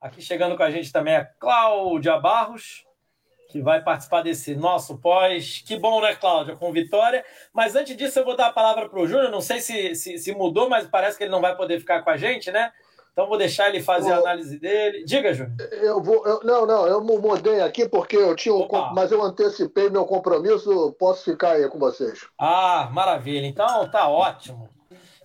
[0.00, 2.86] Aqui chegando com a gente também é Cláudia Barros,
[3.50, 5.62] que vai participar desse nosso pós.
[5.66, 7.22] Que bom, né, Cláudia, com vitória.
[7.52, 9.30] Mas antes disso, eu vou dar a palavra para o Júnior.
[9.30, 12.08] Não sei se, se, se, mudou, mas parece que ele não vai poder ficar com
[12.08, 12.72] a gente, né?
[13.12, 15.04] Então vou deixar ele fazer a análise dele.
[15.04, 15.54] Diga, Júnior.
[15.72, 16.26] Eu vou.
[16.26, 20.96] Eu, não, não, eu mudei aqui porque eu tinha um, mas eu antecipei meu compromisso.
[20.98, 22.26] Posso ficar aí com vocês.
[22.38, 23.46] Ah, maravilha.
[23.46, 24.70] Então tá ótimo.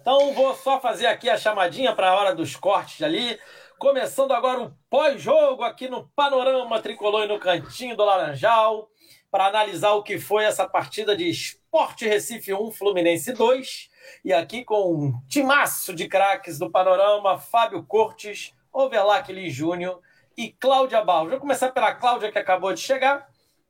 [0.01, 3.39] Então vou só fazer aqui a chamadinha para a hora dos cortes ali.
[3.85, 8.89] Começando agora o pós-jogo aqui no Panorama Tricolor e no Cantinho do Laranjal,
[9.29, 13.91] para analisar o que foi essa partida de Esporte Recife 1, Fluminense 2.
[14.25, 20.01] E aqui com um timaço de craques do Panorama, Fábio Cortes, Overlac Lee Júnior
[20.35, 21.29] e Cláudia Barros.
[21.29, 23.29] Vou começar pela Cláudia, que acabou de chegar.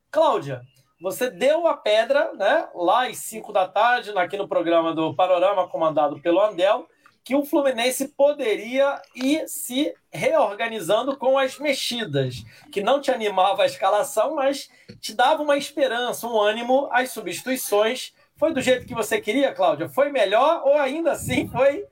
[0.10, 0.62] Cláudia,
[1.02, 5.68] você deu a pedra, né, lá às 5 da tarde, aqui no programa do Panorama,
[5.68, 6.88] comandado pelo Andel,
[7.26, 13.66] que o Fluminense poderia ir se reorganizando com as mexidas, que não te animava a
[13.66, 14.70] escalação, mas
[15.02, 18.14] te dava uma esperança, um ânimo às substituições.
[18.36, 19.90] Foi do jeito que você queria, Cláudia?
[19.90, 21.88] Foi melhor ou ainda assim foi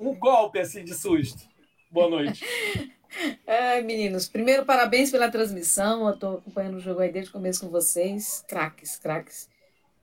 [0.00, 1.46] um golpe assim de susto?
[1.90, 2.42] Boa noite.
[3.46, 6.06] É, meninos, primeiro parabéns pela transmissão.
[6.06, 8.44] Eu estou acompanhando o jogo aí desde o começo com vocês.
[8.46, 9.48] Craques, craques.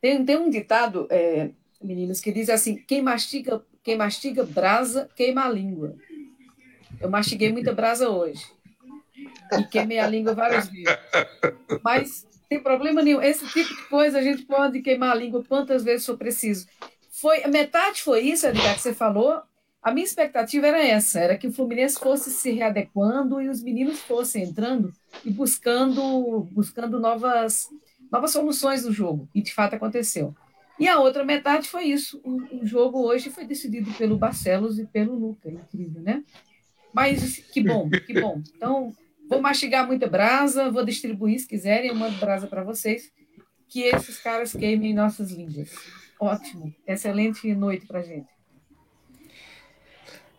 [0.02, 5.46] Tem, tem um ditado, é, meninos, que diz assim: quem mastiga quem mastiga brasa, queima
[5.46, 5.96] a língua.
[7.02, 8.46] Eu mastiguei muita brasa hoje.
[9.60, 10.98] E queimei a língua várias vezes.
[11.84, 13.22] Mas tem problema nenhum.
[13.22, 16.66] Esse tipo de coisa a gente pode queimar a língua quantas vezes for preciso.
[17.12, 19.42] Foi, metade foi isso, Edgar, que você falou.
[19.82, 24.00] A minha expectativa era essa, era que o Fluminense fosse se readequando e os meninos
[24.00, 24.94] fossem entrando
[25.26, 27.68] e buscando, buscando novas,
[28.10, 29.28] novas soluções no jogo.
[29.36, 30.34] E de fato aconteceu.
[30.80, 32.20] E a outra metade foi isso.
[32.24, 35.50] O, o jogo hoje foi decidido pelo Barcelos e pelo Luca.
[35.50, 36.24] Incrível, né?
[36.94, 38.42] Mas que bom, que bom.
[38.56, 38.94] Então,
[39.28, 43.12] vou mastigar muita brasa, vou distribuir se quiserem, eu mando brasa para vocês.
[43.68, 45.72] Que esses caras queimem nossas línguas.
[46.20, 46.74] Ótimo.
[46.86, 48.33] Excelente noite para gente.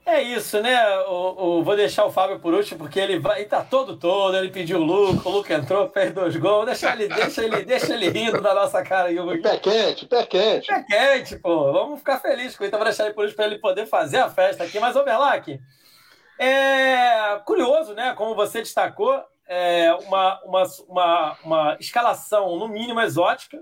[0.07, 0.99] É isso, né?
[1.07, 3.41] O, o, vou deixar o Fábio por último, porque ele vai.
[3.41, 6.67] Ele tá todo todo, ele pediu o Luca, o Luca entrou, fez dois gols.
[6.67, 9.43] Deixa ele, deixa ele, deixa ele rindo da nossa cara aí.
[9.43, 10.67] Pé quente, pé quente.
[10.67, 11.73] Pé quente, pô.
[11.73, 12.69] Vamos ficar felizes com ele.
[12.69, 14.79] Então vou deixar ele por último para ele poder fazer a festa aqui.
[14.79, 15.59] Mas, ô Berlac,
[16.39, 18.13] é curioso, né?
[18.15, 23.59] Como você destacou, é uma, uma, uma, uma escalação, no mínimo, exótica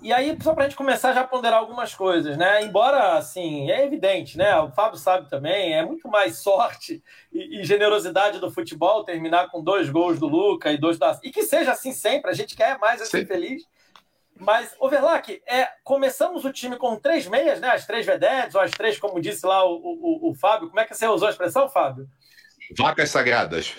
[0.00, 2.62] e aí, só para a gente começar já a ponderar algumas coisas, né?
[2.62, 4.56] Embora, assim, é evidente, né?
[4.60, 9.62] O Fábio sabe também, é muito mais sorte e, e generosidade do futebol terminar com
[9.62, 11.18] dois gols do Luca e dois da.
[11.22, 13.62] E que seja assim sempre, a gente quer mais, ser feliz.
[14.40, 17.70] Mas, Overlack, é, começamos o time com três meias, né?
[17.70, 20.68] As três vedetes, ou as três, como disse lá o, o, o Fábio.
[20.68, 22.08] Como é que você usou a expressão, Fábio?
[22.76, 23.74] Vacas sagradas.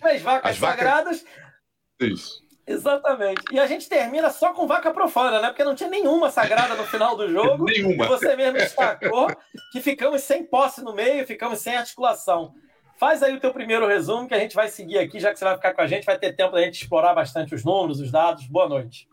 [0.00, 1.22] Três vacas as sagradas.
[1.22, 2.12] Vacas...
[2.12, 2.42] Isso.
[2.66, 3.42] Exatamente.
[3.50, 5.48] E a gente termina só com vaca profana, né?
[5.48, 7.64] Porque não tinha nenhuma sagrada no final do jogo.
[7.70, 8.04] nenhuma.
[8.04, 9.28] E você mesmo destacou
[9.72, 12.54] que ficamos sem posse no meio, ficamos sem articulação.
[12.98, 15.44] Faz aí o teu primeiro resumo que a gente vai seguir aqui, já que você
[15.44, 18.12] vai ficar com a gente, vai ter tempo da gente explorar bastante os números, os
[18.12, 18.46] dados.
[18.46, 19.08] Boa noite.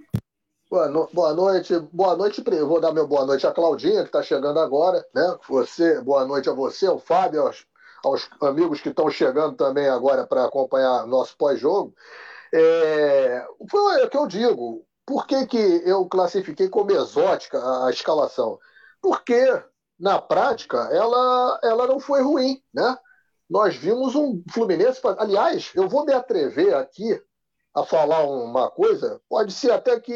[0.69, 1.09] Boa, no...
[1.11, 2.43] boa noite, boa noite.
[2.45, 5.35] Eu vou dar meu boa noite à Claudinha, que está chegando agora, né?
[5.49, 7.66] Você, boa noite a você, ao Fábio, aos,
[8.05, 11.91] aos amigos que estão chegando também agora para acompanhar nosso pós-jogo.
[12.53, 14.85] É, foi o que eu digo.
[15.05, 18.59] Por que, que eu classifiquei como exótica a escalação?
[19.01, 19.63] Porque,
[19.99, 22.97] na prática, ela, ela não foi ruim, né?
[23.49, 25.01] Nós vimos um Fluminense.
[25.17, 27.19] Aliás, eu vou me atrever aqui
[27.73, 30.11] a falar uma coisa, pode ser até que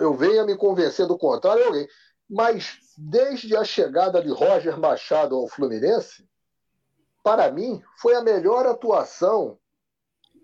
[0.00, 1.86] eu venha me convencer do contrário, alguém,
[2.28, 6.26] mas desde a chegada de Roger Machado ao Fluminense,
[7.22, 9.58] para mim, foi a melhor atuação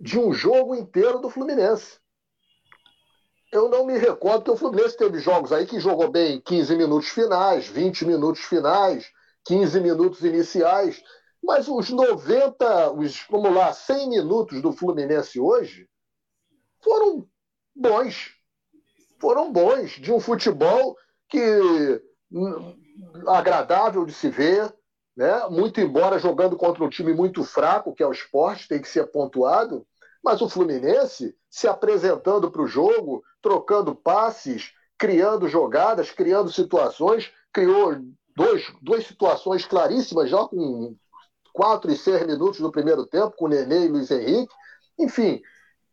[0.00, 1.98] de um jogo inteiro do Fluminense.
[3.52, 7.08] Eu não me recordo que o Fluminense teve jogos aí que jogou bem 15 minutos
[7.08, 9.10] finais, 20 minutos finais,
[9.46, 11.02] 15 minutos iniciais,
[11.42, 15.88] mas os 90, os, vamos lá, 100 minutos do Fluminense hoje
[16.82, 17.26] foram
[17.74, 18.34] bons.
[19.20, 20.96] Foram bons, de um futebol
[21.28, 22.76] que hum,
[23.26, 24.72] agradável de se ver,
[25.18, 25.48] né?
[25.50, 29.08] muito embora jogando contra um time muito fraco, que é o esporte, tem que ser
[29.08, 29.84] pontuado,
[30.22, 37.96] mas o Fluminense se apresentando para o jogo, trocando passes, criando jogadas, criando situações, criou
[38.36, 40.94] dois, duas situações claríssimas já com
[41.52, 44.54] quatro e seis minutos do primeiro tempo, com Nenê e Luiz Henrique.
[44.96, 45.42] Enfim,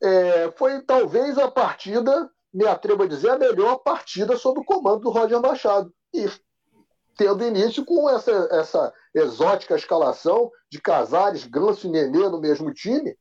[0.03, 4.99] é, foi talvez a partida, me atrevo a dizer, a melhor partida sob o comando
[4.99, 5.91] do Roger Machado.
[6.13, 6.29] E
[7.17, 13.17] tendo início com essa, essa, exótica escalação de Casares, Ganso e Nenê no mesmo time,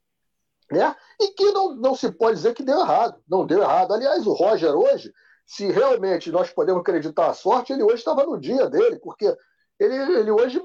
[0.71, 0.95] né?
[1.21, 3.23] E que não, não se pode dizer que deu errado.
[3.29, 3.95] Não deu errado.
[3.95, 5.13] Aliás, o Roger hoje,
[5.47, 9.33] se realmente nós podemos acreditar a sorte, ele hoje estava no dia dele, porque
[9.79, 10.61] ele, ele hoje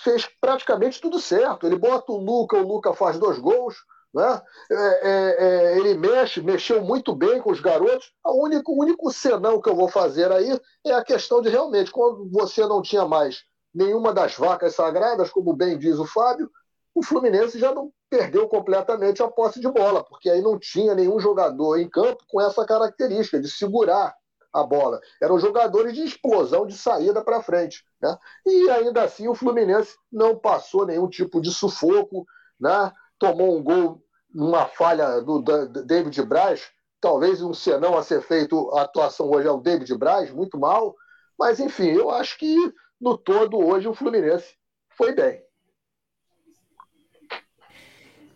[0.00, 1.66] fez praticamente tudo certo.
[1.66, 3.76] Ele bota o Luca, o Luca faz dois gols,
[4.12, 4.42] né?
[4.70, 8.12] É, é, é, ele mexe, mexeu muito bem com os garotos.
[8.22, 11.90] O único, o único senão que eu vou fazer aí é a questão de realmente,
[11.90, 16.50] quando você não tinha mais nenhuma das vacas sagradas, como bem diz o Fábio,
[16.94, 21.18] o Fluminense já não perdeu completamente a posse de bola, porque aí não tinha nenhum
[21.18, 24.14] jogador em campo com essa característica de segurar
[24.52, 25.00] a bola.
[25.20, 27.84] Eram jogadores de explosão, de saída para frente.
[28.00, 28.16] Né?
[28.46, 32.24] E ainda assim o Fluminense não passou nenhum tipo de sufoco,
[32.60, 32.92] né?
[33.18, 34.00] tomou um gol
[34.32, 36.68] numa falha do David Braz,
[37.00, 40.94] talvez um senão a ser feito, a atuação hoje é o David Braz, muito mal,
[41.38, 42.56] mas enfim, eu acho que
[43.04, 44.56] no todo hoje o Fluminense
[44.88, 45.42] foi bem.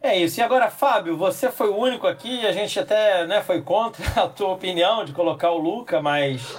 [0.00, 0.38] É isso.
[0.38, 4.28] E agora, Fábio, você foi o único aqui, a gente até né, foi contra a
[4.28, 6.54] tua opinião de colocar o Luca, mas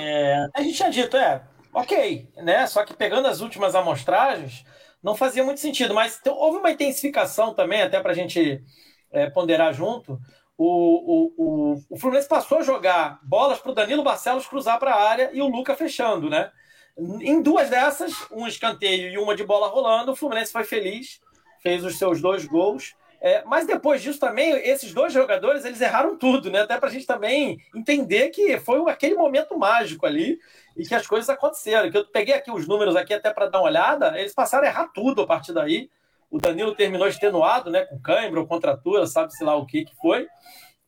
[0.00, 1.42] é, a gente tinha dito, é,
[1.74, 2.66] ok, né?
[2.68, 4.64] Só que pegando as últimas amostragens,
[5.02, 5.92] não fazia muito sentido.
[5.92, 8.62] Mas então, houve uma intensificação também, até para a gente
[9.10, 10.18] é, ponderar junto.
[10.56, 14.94] O, o, o, o Fluminense passou a jogar bolas para o Danilo Barcelos cruzar para
[14.94, 16.50] a área e o Luca fechando, né?
[16.98, 21.20] Em duas dessas, um escanteio e uma de bola rolando, o Fluminense foi feliz
[21.60, 22.94] fez os seus dois gols.
[23.22, 26.62] É, mas depois disso também, esses dois jogadores, eles erraram tudo, né?
[26.62, 30.38] Até para a gente também entender que foi aquele momento mágico ali
[30.74, 31.90] e que as coisas aconteceram.
[31.90, 34.68] Que eu peguei aqui os números aqui até para dar uma olhada, eles passaram a
[34.68, 35.90] errar tudo a partir daí.
[36.30, 37.84] O Danilo terminou extenuado, né?
[37.84, 40.26] Com cãibra ou contratura, sabe-se lá o que, que foi,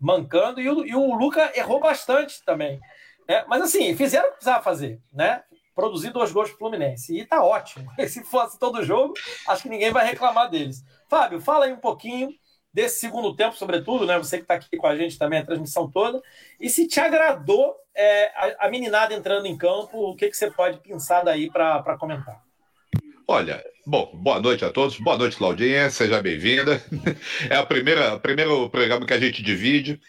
[0.01, 2.81] mancando, e o, e o Luca errou bastante também.
[3.29, 5.43] É, mas assim, fizeram o que precisava fazer, né?
[5.75, 7.17] Produzir dois gols pro Fluminense.
[7.17, 7.91] E tá ótimo.
[8.09, 9.15] Se fosse todo jogo,
[9.49, 10.85] acho que ninguém vai reclamar deles.
[11.09, 12.31] Fábio, fala aí um pouquinho
[12.73, 14.17] desse segundo tempo, sobretudo, né?
[14.19, 16.23] Você que está aqui com a gente também, a transmissão toda.
[16.59, 20.51] E se te agradou é, a, a, meninada entrando em campo, o que, que você
[20.51, 22.43] pode pensar daí para comentar?
[23.29, 24.99] Olha, bom, boa noite a todos.
[24.99, 25.89] Boa noite, Claudinha.
[25.91, 26.83] Seja bem-vinda.
[27.49, 30.01] É a primeira, o primeiro programa que a gente divide.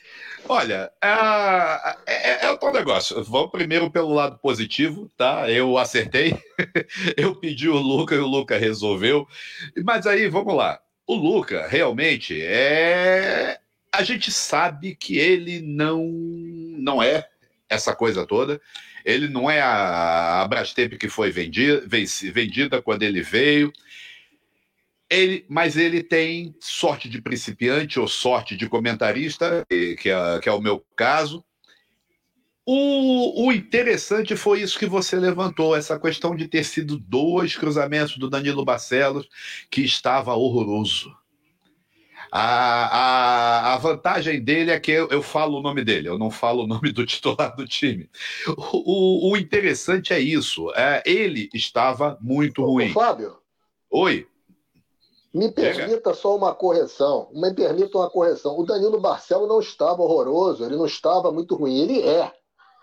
[0.48, 3.24] Olha, é, é, é o tal negócio.
[3.24, 5.50] Vamos primeiro pelo lado positivo, tá?
[5.50, 6.36] Eu acertei,
[7.16, 9.28] eu pedi o Luca e o Luca resolveu.
[9.84, 10.80] Mas aí, vamos lá.
[11.08, 13.60] O Luca, realmente, é.
[13.92, 17.28] A gente sabe que ele não, não é
[17.70, 18.60] essa coisa toda.
[19.06, 21.84] Ele não é a, a Brastemp que foi vendida,
[22.34, 23.72] vendida quando ele veio.
[25.10, 30.52] Ele, mas ele tem sorte de principiante ou sorte de comentarista, que é, que é
[30.52, 31.44] o meu caso.
[32.66, 38.18] O, o, interessante foi isso que você levantou, essa questão de ter sido dois cruzamentos
[38.18, 39.28] do Danilo Barcelos,
[39.70, 41.14] que estava horroroso.
[42.36, 46.32] A, a, a vantagem dele é que eu, eu, falo o nome dele, eu não
[46.32, 48.10] falo o nome do titular do time.
[48.48, 52.90] O, o, o interessante é isso, é, ele estava muito ruim.
[52.90, 53.38] Ô, Fábio?
[53.92, 54.28] Oi.
[55.32, 57.30] Me permita só uma correção.
[57.34, 58.58] Me permita uma correção.
[58.58, 61.82] O Danilo Barcelo não estava horroroso, ele não estava muito ruim.
[61.82, 62.32] Ele é.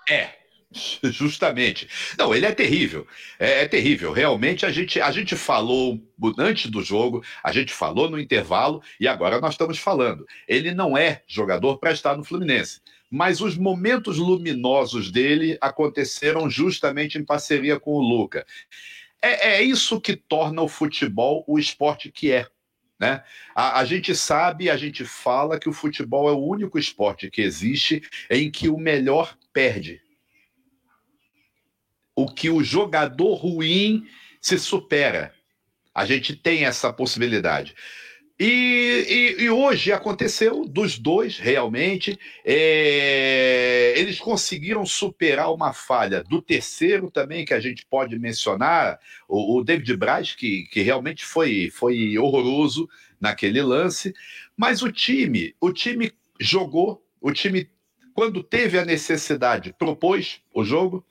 [0.08, 0.30] É,
[1.02, 1.88] justamente.
[2.16, 3.06] Não, ele é terrível.
[3.38, 4.12] É, é, terrível.
[4.12, 6.00] Realmente, a gente, a gente falou
[6.38, 10.26] antes do jogo, a gente falou no intervalo e agora nós estamos falando.
[10.46, 12.80] Ele não é jogador para estar no Fluminense.
[13.10, 18.46] Mas os momentos luminosos dele aconteceram justamente em parceria com o Luca.
[19.20, 22.46] É, é isso que torna o futebol o esporte que é.
[22.98, 23.24] Né?
[23.54, 27.40] A, a, gente sabe, a gente fala que o futebol é o único esporte que
[27.40, 30.00] existe em que o melhor perde.
[32.20, 34.06] O que o jogador ruim
[34.40, 35.32] se supera.
[35.94, 37.74] A gente tem essa possibilidade.
[38.38, 42.18] E, e, e, hoje aconteceu dos dois, realmente.
[42.44, 49.58] É, eles conseguiram superar uma falha do terceiro também, que a gente pode mencionar, o,
[49.58, 52.86] o David Braz, que, que realmente foi, foi horroroso
[53.18, 54.14] naquele lance.
[54.54, 57.68] Mas o time, o time jogou, o time,
[58.12, 61.02] quando teve a necessidade, propôs o jogo.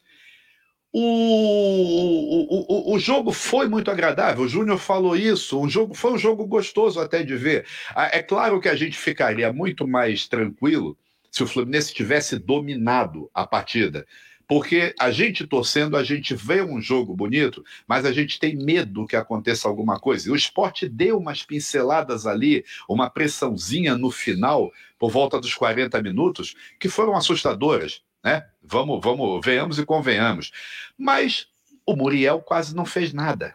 [0.92, 5.62] O, o, o, jogo foi muito agradável, o Júnior falou isso.
[5.62, 7.66] O jogo foi um jogo gostoso até de ver.
[7.96, 10.98] Ah, é claro que a gente ficaria muito mais tranquilo
[11.30, 14.06] se o Fluminense tivesse dominado a partida.
[14.48, 19.06] Porque a gente torcendo, a gente vê um jogo bonito, mas a gente tem medo
[19.06, 20.28] que aconteça alguma coisa.
[20.28, 26.02] E o esporte deu umas pinceladas ali, uma pressãozinha no final, por volta dos 40
[26.02, 28.46] minutos, que foram assustadoras né?
[28.62, 30.52] Vamos, vamos, venhamos e convenhamos.
[30.98, 31.48] Mas
[31.86, 33.54] o Muriel quase não fez nada.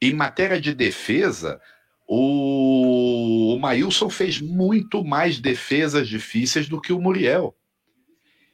[0.00, 1.60] em matéria de defesa,
[2.06, 7.56] o, o Maílson fez muito mais defesas difíceis do que o Muriel.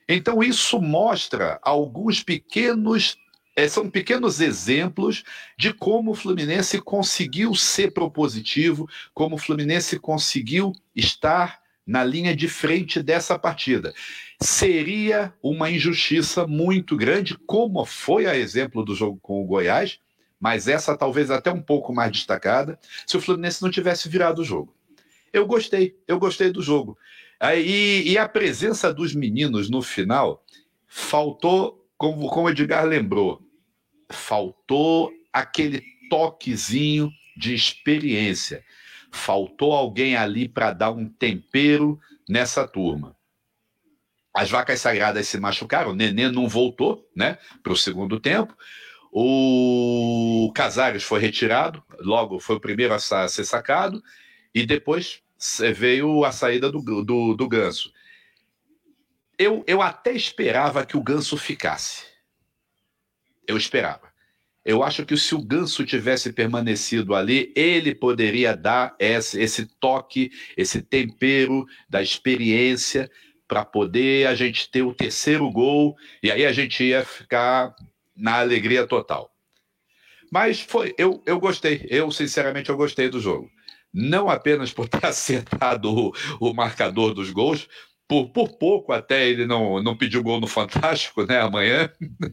[0.09, 3.17] Então, isso mostra alguns pequenos.
[3.57, 5.25] É, são pequenos exemplos
[5.59, 12.49] de como o Fluminense conseguiu ser propositivo, como o Fluminense conseguiu estar na linha de
[12.49, 13.93] frente dessa partida.
[14.41, 19.99] Seria uma injustiça muito grande, como foi a exemplo do jogo com o Goiás,
[20.39, 24.45] mas essa talvez até um pouco mais destacada, se o Fluminense não tivesse virado o
[24.45, 24.75] jogo.
[25.33, 26.97] Eu gostei, eu gostei do jogo.
[27.57, 30.45] E, a presença dos meninos no final
[30.87, 33.41] faltou, como, como o Edgar lembrou,
[34.11, 38.65] faltou aquele toquezinho de experiência.
[39.13, 41.99] Faltou alguém ali para dar um tempero
[42.29, 43.17] nessa turma.
[44.35, 48.57] As vacas sagradas se machucaram, o Nenê não voltou né, para o segundo tempo.
[49.13, 54.01] O Casares foi retirado, logo foi o primeiro a ser sacado,
[54.55, 55.21] e depois
[55.75, 57.93] veio a saída do, do, do Ganso.
[59.37, 62.05] Eu, eu até esperava que o Ganso ficasse.
[63.47, 64.10] Eu esperava.
[64.65, 70.31] Eu acho que se o Ganso tivesse permanecido ali, ele poderia dar esse, esse toque,
[70.57, 73.11] esse tempero da experiência
[73.49, 77.75] para poder a gente ter o terceiro gol e aí a gente ia ficar
[78.15, 79.31] na alegria total.
[80.31, 83.51] Mas foi, eu, eu gostei, eu sinceramente eu gostei do jogo.
[83.93, 87.67] Não apenas por ter acertado o, o marcador dos gols,
[88.11, 91.41] por, por pouco até ele não, não pediu gol no Fantástico, né?
[91.41, 91.89] Amanhã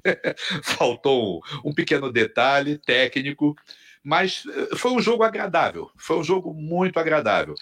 [0.64, 3.56] faltou um, um pequeno detalhe técnico,
[4.04, 7.54] mas eh, foi um jogo agradável, foi um jogo muito agradável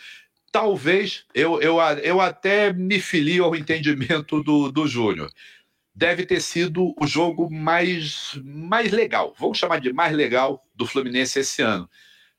[0.50, 5.30] talvez eu, eu, eu até me filio ao entendimento do, do Júnior
[5.94, 11.40] deve ter sido o jogo mais, mais legal, vamos chamar de mais legal do Fluminense
[11.40, 11.90] esse ano.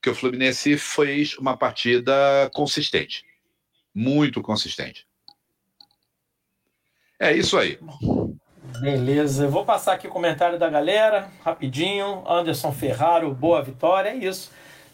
[0.00, 3.22] Que o Fluminense fez uma partida consistente.
[3.94, 5.05] Muito consistente.
[7.18, 7.78] É isso aí.
[8.80, 12.22] Beleza, eu vou passar aqui o comentário da galera, rapidinho.
[12.28, 14.52] Anderson Ferraro, boa vitória, é isso.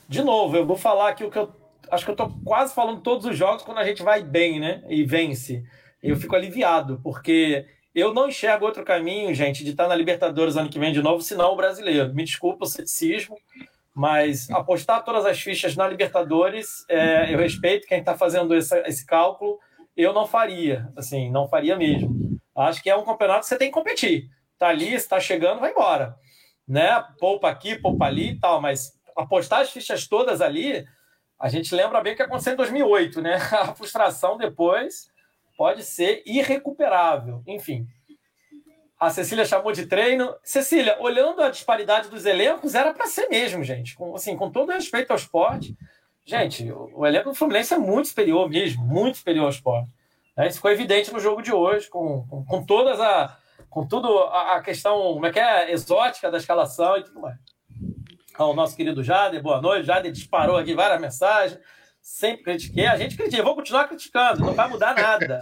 [0.09, 1.50] De novo, eu vou falar aqui o que eu.
[1.91, 4.83] Acho que eu tô quase falando todos os jogos quando a gente vai bem, né?
[4.88, 5.64] E vence.
[6.02, 10.71] Eu fico aliviado, porque eu não enxergo outro caminho, gente, de estar na Libertadores ano
[10.71, 12.14] que vem de novo, senão o brasileiro.
[12.14, 13.37] Me desculpa o ceticismo,
[13.95, 19.05] mas apostar todas as fichas na Libertadores, é, eu respeito quem está fazendo esse, esse
[19.05, 19.59] cálculo,
[19.96, 22.38] eu não faria, assim, não faria mesmo.
[22.54, 24.28] Acho que é um campeonato que você tem que competir.
[24.58, 26.14] Tá ali, está chegando, vai embora.
[26.66, 26.88] Né?
[27.18, 30.87] Poupa aqui, poupa ali e tal, mas apostar as fichas todas ali,
[31.38, 33.34] a gente lembra bem o que aconteceu em 2008, né?
[33.52, 35.11] A frustração depois
[35.56, 37.42] pode ser irrecuperável.
[37.46, 37.87] Enfim.
[38.99, 40.37] A Cecília chamou de treino.
[40.44, 43.96] Cecília, olhando a disparidade dos elencos, era para ser mesmo, gente.
[43.96, 45.76] Com, assim, com todo respeito ao esporte.
[46.25, 49.91] Gente, o elenco do Fluminense é muito superior mesmo, muito superior ao esporte.
[50.37, 50.47] Né?
[50.47, 53.37] Isso ficou evidente no jogo de hoje, com, com, com todas a.
[53.69, 57.37] com tudo a, a, questão, como é que é, exótica da escalação e tudo mais.
[58.35, 59.87] Ao nosso querido Jader, boa noite.
[59.87, 61.61] Jader disparou aqui várias mensagens
[62.02, 65.41] sempre critiquei, a gente critica, vou continuar criticando, não vai mudar nada.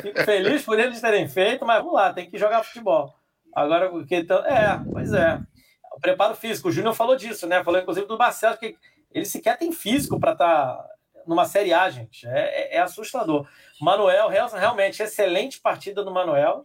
[0.00, 3.14] Fico feliz por eles terem feito, mas vamos lá, tem que jogar futebol.
[3.54, 5.38] Agora, porque então, é, pois é.
[5.92, 7.62] O preparo físico, o Júnior falou disso, né?
[7.62, 8.76] Falou inclusive do Marcelo, que
[9.10, 10.88] ele sequer tem físico para estar tá
[11.26, 12.26] numa Série A, gente.
[12.26, 13.46] É, é, é assustador.
[13.80, 16.64] Manuel, realmente, excelente partida do Manuel.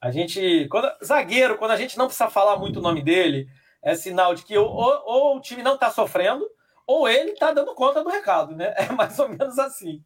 [0.00, 3.48] A gente, quando, zagueiro, quando a gente não precisa falar muito o nome dele,
[3.82, 6.48] é sinal de que ou, ou, ou o time não está sofrendo,
[6.86, 8.74] ou ele está dando conta do recado, né?
[8.76, 10.02] É mais ou menos assim.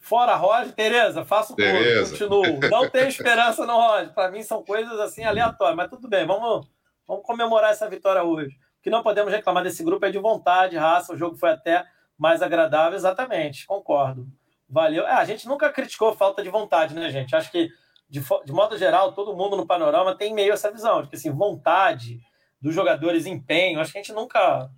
[0.00, 2.70] Fora Roger, Tereza, faço tudo, continuo.
[2.70, 4.12] Não tenho esperança no Roger.
[4.12, 6.66] Para mim são coisas assim aleatórias, mas tudo bem, vamos,
[7.06, 8.58] vamos comemorar essa vitória hoje.
[8.82, 11.12] Que não podemos reclamar desse grupo é de vontade, raça.
[11.12, 11.84] O jogo foi até
[12.16, 14.26] mais agradável, exatamente, concordo.
[14.68, 15.06] Valeu.
[15.06, 17.34] É, a gente nunca criticou falta de vontade, né, gente?
[17.34, 17.70] Acho que,
[18.08, 21.30] de, de modo geral, todo mundo no panorama tem meio essa visão, de que assim,
[21.30, 22.20] vontade
[22.60, 23.80] dos jogadores, empenho.
[23.80, 24.70] Acho que a gente nunca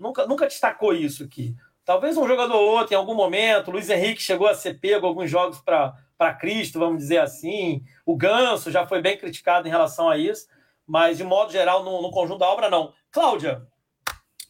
[0.00, 1.54] Nunca, nunca destacou isso aqui.
[1.84, 5.30] Talvez um jogador ou outro, em algum momento, Luiz Henrique chegou a ser pego alguns
[5.30, 7.82] jogos para Cristo, vamos dizer assim.
[8.06, 10.48] O Ganso já foi bem criticado em relação a isso,
[10.86, 12.94] mas de modo geral, no, no conjunto da obra, não.
[13.10, 13.66] Cláudia,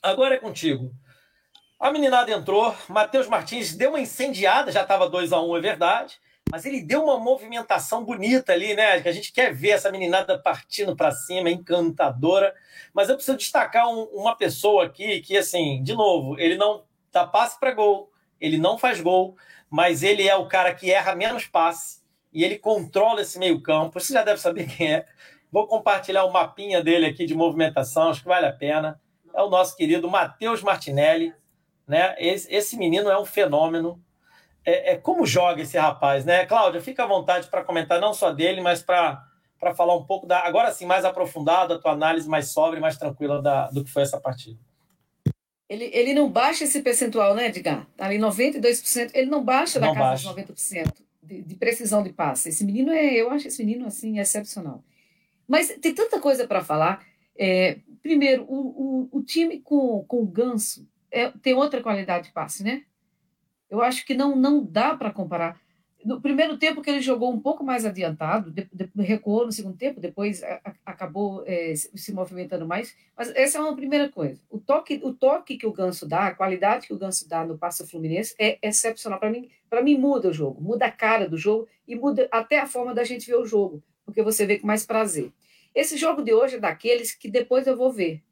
[0.03, 0.93] agora é contigo.
[1.79, 5.61] A meninada entrou, Matheus Martins deu uma incendiada, já estava 2 a 1 um, é
[5.61, 9.01] verdade, mas ele deu uma movimentação bonita ali, né?
[9.01, 12.55] Que a gente quer ver essa meninada partindo para cima, encantadora.
[12.93, 17.27] Mas eu preciso destacar um, uma pessoa aqui que, assim, de novo, ele não dá
[17.27, 19.37] passe para gol, ele não faz gol,
[19.71, 23.99] mas ele é o cara que erra menos passe e ele controla esse meio-campo.
[23.99, 25.07] Você já deve saber quem é.
[25.51, 29.01] Vou compartilhar o mapinha dele aqui de movimentação, acho que vale a pena.
[29.35, 31.35] é o nosso querido Matheus Martinelli.
[31.87, 32.15] Né?
[32.19, 34.01] Esse, esse menino é um fenômeno.
[34.65, 36.45] É, é, como joga esse rapaz, né?
[36.47, 39.25] Cláudia, fica à vontade para comentar não só dele, mas para
[39.75, 40.41] falar um pouco da.
[40.41, 44.03] Agora sim, mais aprofundada, a tua análise mais sóbria, mais tranquila da, do que foi
[44.03, 44.59] essa partida.
[45.69, 47.87] Ele, ele não baixa esse percentual, né, Edgar?
[47.97, 50.35] Tá ali 92%, ele não baixa da casa baixa.
[50.35, 50.93] dos 90%
[51.23, 52.49] de, de, precisão de passe.
[52.49, 54.83] Esse menino é, eu acho esse menino assim excepcional.
[55.51, 57.05] Mas tem tanta coisa para falar.
[57.37, 62.33] É, primeiro, o, o, o, time com, com o Ganso é, tem outra qualidade de
[62.33, 62.85] passe, né?
[63.69, 65.61] Eu acho que não, não dá para comparar.
[66.05, 69.77] No primeiro tempo que ele jogou um pouco mais adiantado, de, de, recuou no segundo
[69.77, 72.97] tempo, depois a, a, acabou é, se, movimentando mais.
[73.17, 74.41] Mas essa é uma primeira coisa.
[74.49, 77.59] O toque, o toque que o Ganso dá, a qualidade que o Ganso dá no
[77.59, 79.19] passe fluminense é excepcional.
[79.19, 82.61] Para mim, para mim muda o jogo, muda a cara do jogo e muda até
[82.61, 85.33] a forma da gente ver o jogo, porque você vê com mais prazer.
[85.75, 88.23] Esse jogo de hoje é daqueles que depois eu vou ver,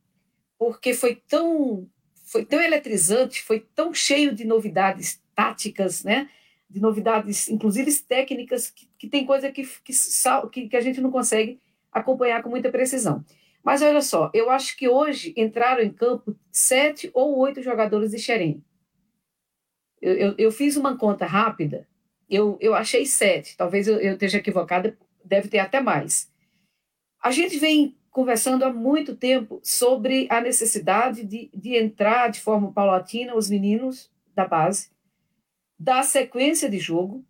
[0.58, 1.88] porque foi tão
[2.24, 6.28] foi tão eletrizante, foi tão cheio de novidades táticas, né?
[6.68, 11.58] de novidades, inclusive técnicas, que, que tem coisa que, que, que a gente não consegue
[11.90, 13.24] acompanhar com muita precisão.
[13.64, 18.18] Mas olha só, eu acho que hoje entraram em campo sete ou oito jogadores de
[18.18, 18.62] Xerém.
[20.00, 21.88] Eu, eu, eu, fiz uma conta rápida,
[22.30, 26.30] eu, eu achei sete, talvez eu, eu esteja equivocada, deve ter até mais.
[27.20, 32.72] A gente vem conversando há muito tempo sobre a necessidade de, de entrar de forma
[32.72, 34.90] paulatina os meninos da base,
[35.78, 37.24] da sequência de jogo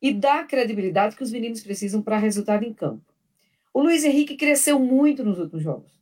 [0.00, 3.04] e da credibilidade que os meninos precisam para resultado em campo.
[3.74, 5.98] O Luiz Henrique cresceu muito nos últimos jogos.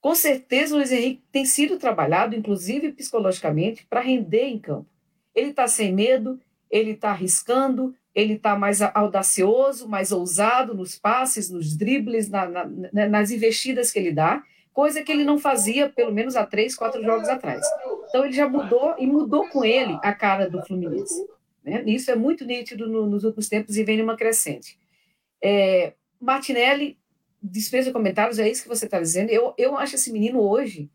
[0.00, 4.88] Com certeza, o Luiz Henrique tem sido trabalhado, inclusive psicologicamente, para render em campo.
[5.34, 6.40] Ele está sem medo,
[6.70, 12.64] ele está arriscando, ele está mais audacioso, mais ousado nos passes, nos dribles, na, na,
[12.64, 16.74] né, nas investidas que ele dá, coisa que ele não fazia pelo menos há três,
[16.74, 17.64] quatro jogos atrás.
[18.08, 21.24] Então ele já mudou e mudou com ele a cara do Fluminense.
[21.62, 21.84] Né?
[21.86, 24.76] Isso é muito nítido no, nos últimos tempos e vem numa crescente.
[25.40, 26.98] É, Martinelli
[27.40, 29.30] dispensa comentários, é isso que você está dizendo.
[29.30, 30.90] Eu, eu acho esse menino hoje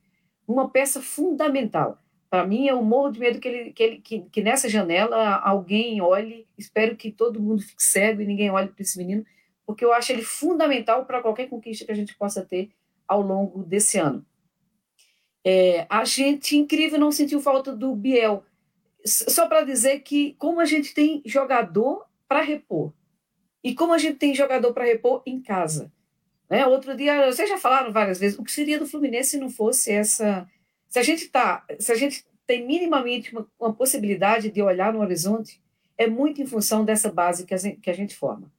[0.45, 1.97] uma peça fundamental.
[2.33, 6.01] Para mim, eu morro de medo que, ele, que, ele, que, que nessa janela alguém
[6.01, 9.23] olhe, espero que todo mundo fique cego e ninguém olhe para esse menino,
[9.67, 12.71] porque eu acho ele fundamental para qualquer conquista que a gente possa ter
[13.07, 14.25] ao longo desse ano.
[15.45, 18.43] É, a gente, incrível, não sentiu falta do Biel.
[19.05, 22.91] Só para dizer que, como a gente tem jogador para repor,
[23.63, 25.93] e como a gente tem jogador para repor em casa.
[26.49, 26.65] Né?
[26.65, 29.91] Outro dia, vocês já falaram várias vezes, o que seria do Fluminense se não fosse
[29.91, 30.49] essa.
[30.93, 34.99] Se a gente, tá, se a gente tem minimamente uma, uma possibilidade de olhar no
[34.99, 35.59] horizonte,
[35.97, 38.53] é muito em função dessa base que a gente, que a gente forma.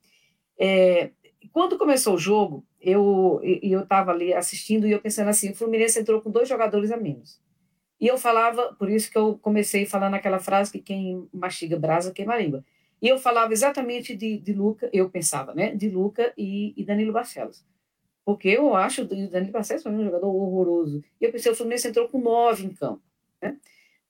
[0.59, 1.13] É,
[1.53, 6.01] quando começou o jogo, eu eu estava ali assistindo e eu pensando assim, o Fluminense
[6.01, 7.41] entrou com dois jogadores a menos.
[8.01, 12.13] E eu falava, por isso que eu comecei falando aquela frase que quem mastiga brasa
[12.13, 12.65] queima a língua.
[13.01, 17.13] E eu falava exatamente de, de Luca, eu pensava, né, de Luca e, e Danilo
[17.13, 17.65] Barcelos.
[18.25, 21.05] Porque eu acho o Danilo Barcelos um jogador horroroso.
[21.21, 23.03] E eu pensei, o Fluminense entrou com nove em campo.
[23.41, 23.57] Né?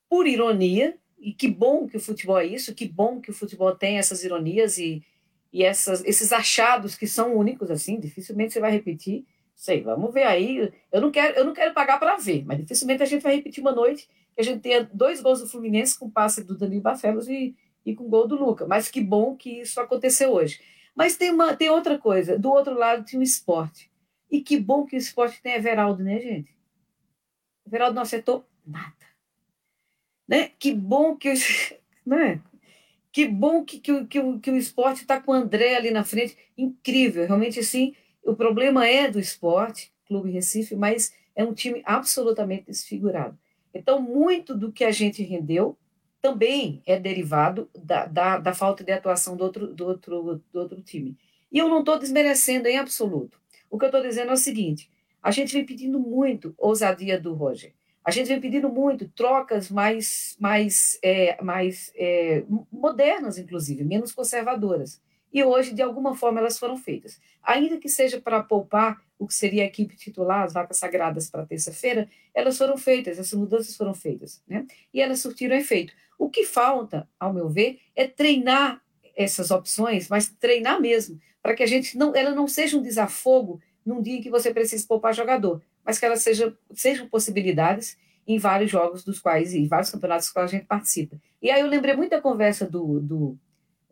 [0.08, 3.74] Por ironia, e que bom que o futebol é isso, que bom que o futebol
[3.74, 5.02] tem essas ironias e,
[5.52, 9.24] e essas, esses achados que são únicos, assim, dificilmente você vai repetir.
[9.56, 10.70] Sei, vamos ver aí.
[10.92, 13.62] Eu não quero, eu não quero pagar para ver, mas dificilmente a gente vai repetir
[13.62, 17.28] uma noite que a gente tenha dois gols do Fluminense com passe do Danilo Barcelos
[17.28, 18.66] e, e com gol do Luca.
[18.66, 20.60] Mas que bom que isso aconteceu hoje.
[20.94, 22.38] Mas tem, uma, tem outra coisa.
[22.38, 23.90] Do outro lado tem o esporte.
[24.34, 26.52] E que bom que o esporte tem Everaldo, né, gente?
[27.64, 28.92] Everaldo não acertou nada.
[30.26, 30.50] Né?
[30.58, 31.32] Que bom que.
[32.04, 32.42] Né?
[33.10, 36.36] Que bom que, que, que, que o esporte está com o André ali na frente.
[36.58, 37.94] Incrível, realmente assim.
[38.22, 43.38] O problema é do esporte, Clube Recife, mas é um time absolutamente desfigurado.
[43.72, 45.78] Então, muito do que a gente rendeu
[46.20, 50.82] também é derivado da, da, da falta de atuação do outro, do, outro, do outro
[50.82, 51.16] time.
[51.50, 53.43] E eu não estou desmerecendo em absoluto.
[53.74, 54.88] O que eu estou dizendo é o seguinte:
[55.20, 57.74] a gente vem pedindo muito ousadia do Roger.
[58.04, 65.02] A gente vem pedindo muito trocas mais, mais, é, mais é, modernas, inclusive, menos conservadoras.
[65.32, 67.20] E hoje, de alguma forma, elas foram feitas.
[67.42, 71.44] Ainda que seja para poupar o que seria a equipe titular, as vacas sagradas para
[71.44, 74.40] terça-feira, elas foram feitas, essas mudanças foram feitas.
[74.46, 74.64] Né?
[74.92, 75.92] E elas surtiram efeito.
[76.16, 78.83] O que falta, ao meu ver, é treinar
[79.16, 83.60] essas opções, mas treinar mesmo, para que a gente não, ela não seja um desafogo
[83.84, 87.96] num dia em que você precisa poupar jogador, mas que elas sejam, sejam possibilidades
[88.26, 91.16] em vários jogos dos quais, e vários campeonatos quais a gente participa.
[91.42, 93.38] E aí eu lembrei muito da conversa do, do,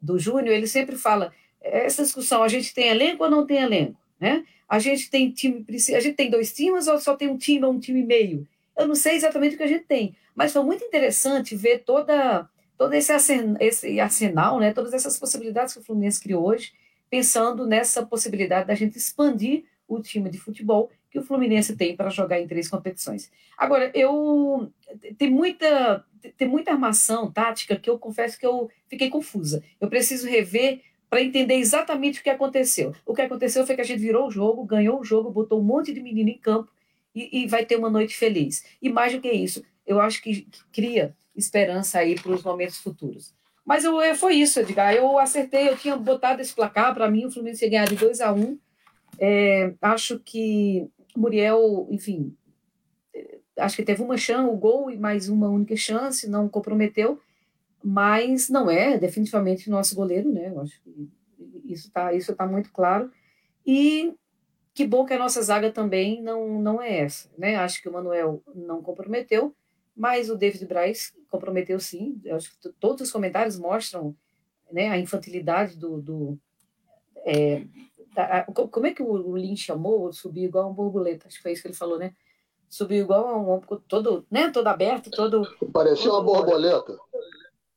[0.01, 4.01] do Júnior, ele sempre fala, essa discussão, a gente tem elenco ou não tem elenco?
[4.19, 4.45] Né?
[4.69, 7.73] A gente tem time, a gente tem dois times ou só tem um time ou
[7.73, 8.49] um time e meio?
[8.77, 12.49] Eu não sei exatamente o que a gente tem, mas foi muito interessante ver toda
[12.83, 16.73] todo esse arsenal, né, todas essas possibilidades que o Fluminense criou hoje,
[17.09, 22.11] pensando nessa possibilidade da gente expandir o time de futebol que o Fluminense tem para
[22.11, 23.31] jogar em três competições.
[23.57, 24.73] Agora, eu
[25.17, 26.05] tem muita
[26.37, 29.63] tem muita armação tática que eu confesso que eu fiquei confusa.
[29.81, 32.95] Eu preciso rever para entender exatamente o que aconteceu.
[33.07, 35.65] O que aconteceu foi que a gente virou o jogo, ganhou o jogo, botou um
[35.65, 36.73] monte de menino em campo
[37.15, 38.65] e, e vai ter uma noite feliz.
[38.81, 43.35] E mais do que isso, eu acho que cria esperança aí para os momentos futuros.
[43.65, 44.93] Mas eu, foi isso, Edgar.
[44.95, 48.21] Eu acertei, eu tinha botado esse placar, para mim o Fluminense ia ganhar de 2
[48.21, 48.59] a 1 um.
[49.19, 52.35] é, Acho que Muriel, enfim,
[53.57, 57.21] acho que teve uma chance, o gol e mais uma única chance, não comprometeu,
[57.83, 60.49] mas não é definitivamente nosso goleiro, né?
[60.49, 61.11] Eu acho que
[61.65, 63.11] isso está isso tá muito claro.
[63.67, 64.15] E
[64.75, 67.57] que bom que a nossa zaga também não, não é essa, né?
[67.57, 69.55] Acho que o Manuel não comprometeu,
[69.95, 72.21] mas o David Braz comprometeu sim.
[72.25, 74.15] Eu acho que todos os comentários mostram
[74.71, 76.01] né, a infantilidade do.
[76.01, 76.39] do
[77.25, 77.65] é,
[78.15, 80.13] da, como é que o Lin chamou?
[80.13, 82.15] Subir igual um borboleta, acho que foi isso que ele falou, né?
[82.69, 85.43] Subiu igual um todo, né, todo aberto, todo.
[85.73, 86.97] Parecia todo, uma borboleta.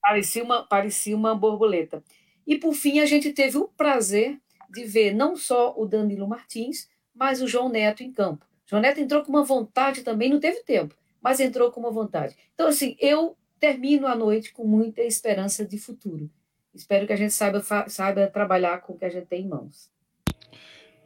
[0.01, 2.03] Parecia uma, parecia uma borboleta.
[2.45, 4.39] E por fim, a gente teve o prazer
[4.69, 8.45] de ver não só o Danilo Martins, mas o João Neto em campo.
[8.65, 12.35] João Neto entrou com uma vontade também, não teve tempo, mas entrou com uma vontade.
[12.53, 16.29] Então, assim, eu termino a noite com muita esperança de futuro.
[16.73, 19.89] Espero que a gente saiba, saiba trabalhar com o que a gente tem em mãos.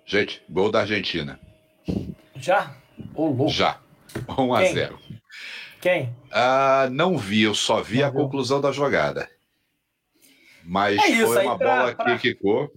[0.05, 1.39] Gente, gol da Argentina.
[2.35, 2.75] Já?
[3.13, 3.79] Oh, Já.
[4.37, 4.73] 1 a Quem?
[4.73, 4.99] 0.
[5.81, 6.15] Quem?
[6.31, 8.19] Ah, não vi, eu só vi Não a viu.
[8.21, 9.29] conclusão da jogada.
[10.63, 12.71] Mas É isso, foi uma pra- bola pra- que quicou.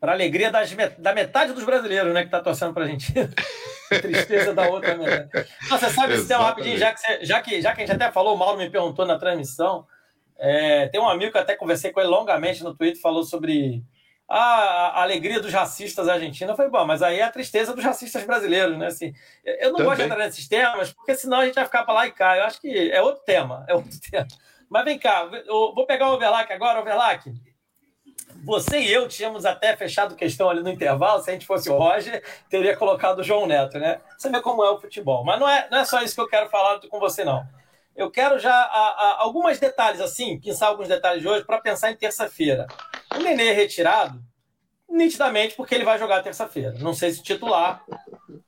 [0.00, 3.28] Para alegria das da metade dos brasileiros, né, que tá torcendo pra Argentina.
[4.02, 5.48] Tristeza da outra metade.
[5.70, 7.94] Nossa, você sabe esse tema rapidinho, já que, você- já, que, já que a gente
[7.96, 9.86] até falou, o Mauro me perguntou na transmissão.
[10.38, 13.82] é, tem um amigo que eu até conversei com ele longamente no Twitter, falou sobre
[14.28, 16.50] ah, a alegria dos racistas argentinos.
[16.50, 18.86] Eu falei, bom, mas aí é a tristeza dos racistas brasileiros, né?
[18.86, 20.06] Assim, eu não gosto de Também.
[20.06, 22.36] entrar nesses temas, porque senão a gente vai ficar para lá e cá.
[22.36, 24.26] Eu acho que é outro tema, é outro tema.
[24.68, 27.32] Mas vem cá, eu vou pegar o Overlack agora, Overlack.
[28.44, 31.22] Você e eu tínhamos até fechado questão ali no intervalo.
[31.22, 34.00] Se a gente fosse o Roger, teria colocado o João Neto, né?
[34.16, 35.24] Você vê como é o futebol.
[35.24, 37.46] Mas não é, não é só isso que eu quero falar com você, não.
[37.96, 41.90] Eu quero já a, a, alguns detalhes, assim, pensar alguns detalhes de hoje para pensar
[41.90, 42.66] em terça-feira.
[43.14, 44.22] O Nenê retirado,
[44.88, 46.74] nitidamente, porque ele vai jogar terça-feira.
[46.78, 47.82] Não sei se titular,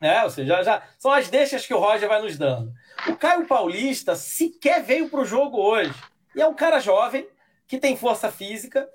[0.00, 0.22] né?
[0.24, 2.72] Ou seja, já, já são as deixas que o Roger vai nos dando.
[3.08, 5.94] O Caio Paulista sequer veio para o jogo hoje.
[6.36, 7.26] E é um cara jovem,
[7.66, 8.88] que tem força física,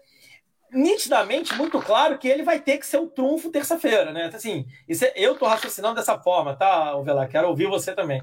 [0.74, 4.32] nitidamente muito claro que ele vai ter que ser o trunfo terça-feira, né?
[4.34, 7.28] Assim, isso é- eu tô raciocinando dessa forma, tá, Velar?
[7.30, 8.22] Quero ouvir você também.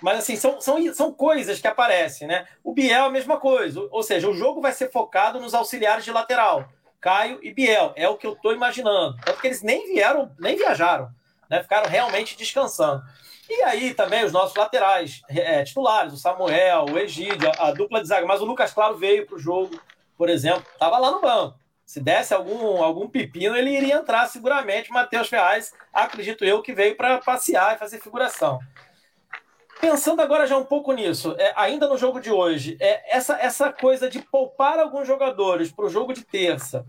[0.00, 2.46] Mas assim, são, são, são coisas que aparecem, né?
[2.62, 6.04] O Biel é a mesma coisa, ou- seja, o jogo vai ser focado nos auxiliares
[6.04, 6.68] de lateral,
[7.00, 9.16] Caio e Biel, é o que eu tô imaginando.
[9.24, 11.08] Tanto que eles nem vieram, nem viajaram,
[11.50, 11.62] né?
[11.62, 13.02] Ficaram realmente descansando.
[13.50, 18.00] E aí também os nossos laterais é, titulares, o Samuel, o Egídio, a, a dupla
[18.00, 19.78] de zaga, mas o Lucas Claro veio pro jogo,
[20.16, 21.58] por exemplo, estava lá no banco.
[21.92, 24.90] Se desse algum, algum pepino, ele iria entrar seguramente.
[24.90, 28.58] Matheus Ferraz, acredito eu, que veio para passear e fazer figuração.
[29.78, 33.70] Pensando agora já um pouco nisso, é, ainda no jogo de hoje, é, essa, essa
[33.70, 36.86] coisa de poupar alguns jogadores para o jogo de terça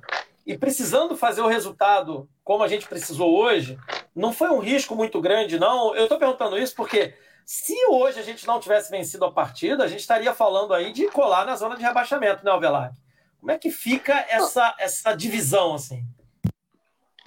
[0.47, 3.77] e precisando fazer o resultado como a gente precisou hoje,
[4.15, 5.93] não foi um risco muito grande, não.
[5.93, 7.13] Eu estou perguntando isso porque
[7.45, 11.09] se hoje a gente não tivesse vencido a partida, a gente estaria falando aí de
[11.09, 12.93] colar na zona de rebaixamento, né, Alvelar?
[13.43, 16.01] Como é que fica essa, essa divisão, assim?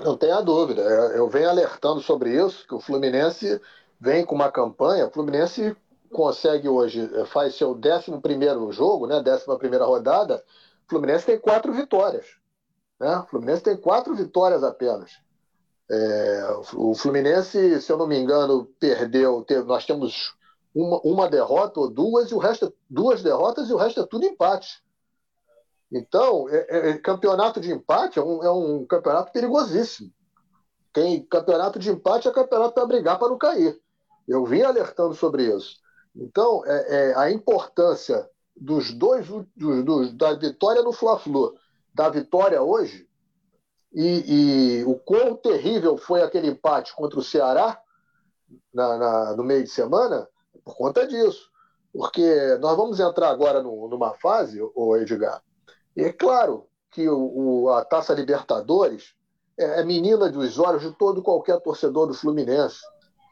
[0.01, 0.81] Não tenha dúvida.
[0.81, 3.61] Eu venho alertando sobre isso, que o Fluminense
[4.01, 5.09] vem com uma campanha.
[5.09, 5.77] O Fluminense
[6.11, 9.17] consegue hoje, eh, faz seu 11 primeiro jogo, né?
[9.17, 10.43] 11 primeira rodada.
[10.87, 12.25] O Fluminense tem quatro vitórias.
[12.99, 13.19] Né?
[13.19, 15.21] O Fluminense tem quatro vitórias apenas.
[15.91, 19.43] É, o Fluminense, se eu não me engano, perdeu.
[19.43, 20.35] teve- nós temos
[20.75, 24.25] uma, uma derrota ou duas, e o resto, duas derrotas e o resto é tudo
[24.25, 24.83] empate.
[25.93, 30.13] Então, é- é- campeonato de empate é um, é um campeonato perigosíssimo.
[30.93, 33.79] Tem campeonato de empate é campeonato para brigar para não cair.
[34.27, 35.77] Eu vim alertando sobre isso.
[36.15, 41.55] Então, é, é, a importância dos dois dos, dos- da vitória no Fla-Flu,
[41.95, 43.07] da vitória hoje,
[43.93, 47.79] e, e o quão terrível foi aquele empate contra o Ceará
[48.73, 50.27] na- na- no meio de semana,
[50.65, 51.51] por conta disso.
[51.93, 55.43] Porque nós vamos entrar agora no- numa fase, o Edgar,
[56.05, 59.15] é claro que o, o- a Taça Libertadores
[59.59, 62.79] é, é menina dos olhos de todo qualquer torcedor do Fluminense.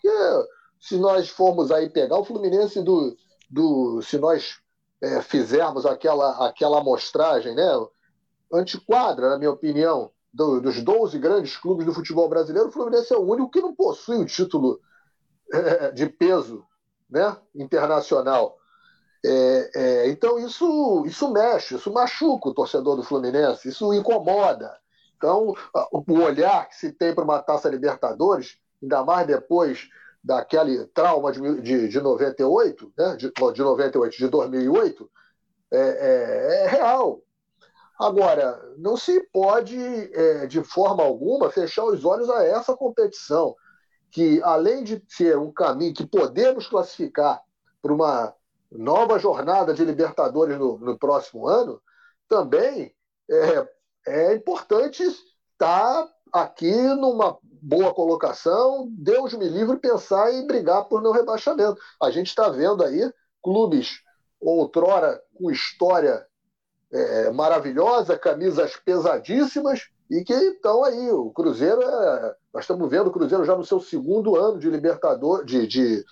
[0.03, 0.49] Porque
[0.81, 3.17] se nós formos aí pegar o Fluminense do.
[3.51, 4.59] do se nós
[5.03, 7.69] é, fizermos aquela, aquela amostragem, né?
[8.53, 13.17] Antiquadra, na minha opinião, do, dos 12 grandes clubes do futebol brasileiro, o Fluminense é
[13.17, 14.81] o único que não possui o título
[15.53, 16.65] é, de peso
[17.11, 18.57] né, internacional.
[19.25, 24.79] É, é, então isso, isso mexe, isso machuca o torcedor do Fluminense, isso incomoda.
[25.17, 25.55] Então,
[25.91, 29.89] o olhar que se tem para uma taça Libertadores, ainda mais depois
[30.23, 35.11] daquele trauma de, de, de 98, né, de, de 98, de 2008,
[35.71, 37.23] é, é, é real.
[37.99, 43.55] Agora, não se pode, é, de forma alguma, fechar os olhos a essa competição,
[44.11, 47.41] que além de ser um caminho que podemos classificar
[47.81, 48.35] para uma
[48.75, 51.81] nova jornada de Libertadores no, no próximo ano,
[52.29, 52.95] também
[53.31, 53.69] é,
[54.07, 61.13] é importante estar aqui numa boa colocação, Deus me livre pensar em brigar por não
[61.13, 61.81] rebaixamento.
[62.03, 63.11] A gente está vendo aí
[63.43, 64.01] clubes
[64.41, 66.27] outrora com história
[66.93, 71.11] é, maravilhosa, camisas pesadíssimas, e que estão aí.
[71.11, 75.45] O Cruzeiro, é, nós estamos vendo o Cruzeiro já no seu segundo ano de Libertador,
[75.45, 76.05] de, de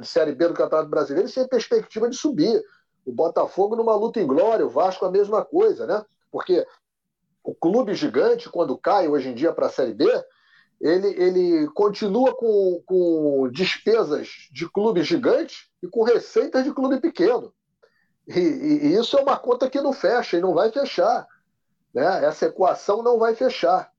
[0.00, 2.62] de Série B do Campeonato Brasileiro sem perspectiva de subir.
[3.04, 6.04] O Botafogo numa luta em glória, o Vasco a mesma coisa, né?
[6.30, 6.66] Porque
[7.42, 10.06] o clube gigante, quando cai hoje em dia para a Série B,
[10.80, 17.52] ele, ele continua com, com despesas de clube gigante e com receitas de clube pequeno.
[18.26, 21.26] E, e, e, isso é uma conta que não fecha e não vai fechar.
[21.92, 22.24] Né?
[22.24, 23.90] Essa equação não vai fechar.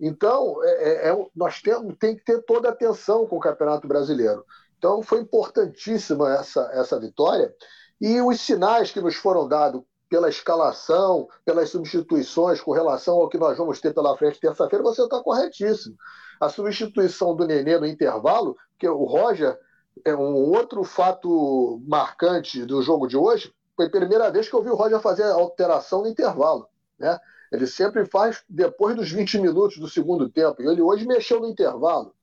[0.00, 3.88] Então, é, é, é nós temos, tem que ter toda a atenção com o Campeonato
[3.88, 4.44] Brasileiro.
[4.78, 7.54] Então foi importantíssima essa, essa vitória.
[8.00, 13.38] E os sinais que nos foram dados pela escalação, pelas substituições com relação ao que
[13.38, 15.96] nós vamos ter pela frente terça-feira, você está corretíssimo.
[16.40, 19.58] A substituição do Nenê no intervalo, que o Roger
[20.04, 24.62] é um outro fato marcante do jogo de hoje, foi a primeira vez que eu
[24.62, 26.68] vi o Roger fazer alteração no intervalo.
[26.98, 27.18] Né?
[27.50, 31.48] Ele sempre faz depois dos 20 minutos do segundo tempo, e ele hoje mexeu no
[31.48, 32.14] intervalo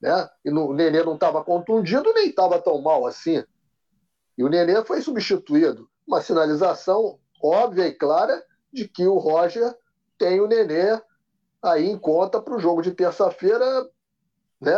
[0.00, 0.28] né?
[0.44, 3.44] E no, o Nenê não estava contundido nem estava tão mal assim.
[4.36, 5.88] E o Nenê foi substituído.
[6.06, 9.76] Uma sinalização óbvia e clara de que o Roger
[10.18, 11.00] tem o Nenê
[11.62, 13.88] aí em conta para o jogo de terça-feira,
[14.60, 14.76] né?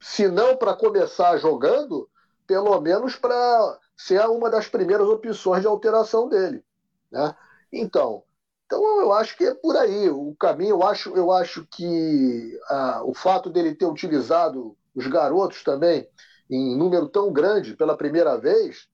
[0.00, 2.08] se não para começar jogando,
[2.46, 6.64] pelo menos para ser uma das primeiras opções de alteração dele.
[7.10, 7.34] Né?
[7.72, 8.24] Então,
[8.72, 10.76] então eu acho que é por aí o caminho.
[10.76, 16.08] Eu acho, eu acho que ah, o fato dele ter utilizado os garotos também
[16.50, 18.88] em número tão grande pela primeira vez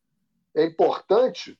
[0.52, 1.56] é importante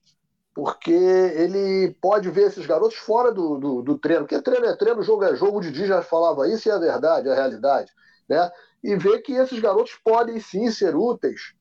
[0.53, 4.23] porque ele pode ver esses garotos fora do, do, do treino.
[4.23, 5.59] Porque treino é treino, jogo é jogo.
[5.59, 7.93] O Didi já falava isso e é verdade, é a realidade.
[8.29, 8.51] Né?
[8.83, 11.55] E ver que esses garotos podem sim ser úteis,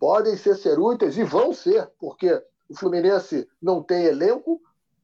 [0.00, 4.58] podem ser, ser úteis e vão ser, porque o Fluminense não tem elenco,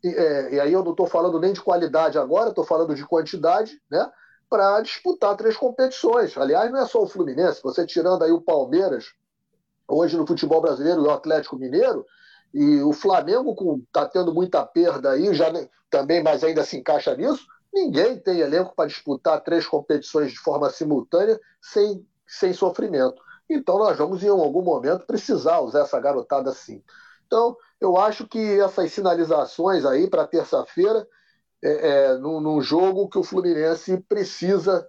[0.09, 3.81] é, e aí eu não estou falando nem de qualidade agora, estou falando de quantidade,
[3.91, 4.11] né?
[4.49, 6.37] Para disputar três competições.
[6.37, 9.07] Aliás, não é só o Fluminense, você tirando aí o Palmeiras,
[9.89, 12.05] hoje no futebol brasileiro, e o Atlético Mineiro,
[12.53, 13.55] e o Flamengo
[13.87, 15.53] está tendo muita perda aí, já
[15.91, 17.45] também, mas ainda se encaixa nisso.
[17.73, 23.21] Ninguém tem elenco para disputar três competições de forma simultânea sem, sem sofrimento.
[23.51, 26.83] Então nós vamos, em algum momento, precisar usar essa garotada assim.
[27.27, 31.07] Então, eu acho que essas sinalizações aí para terça-feira,
[31.63, 34.89] é, é, num, num jogo que o Fluminense precisa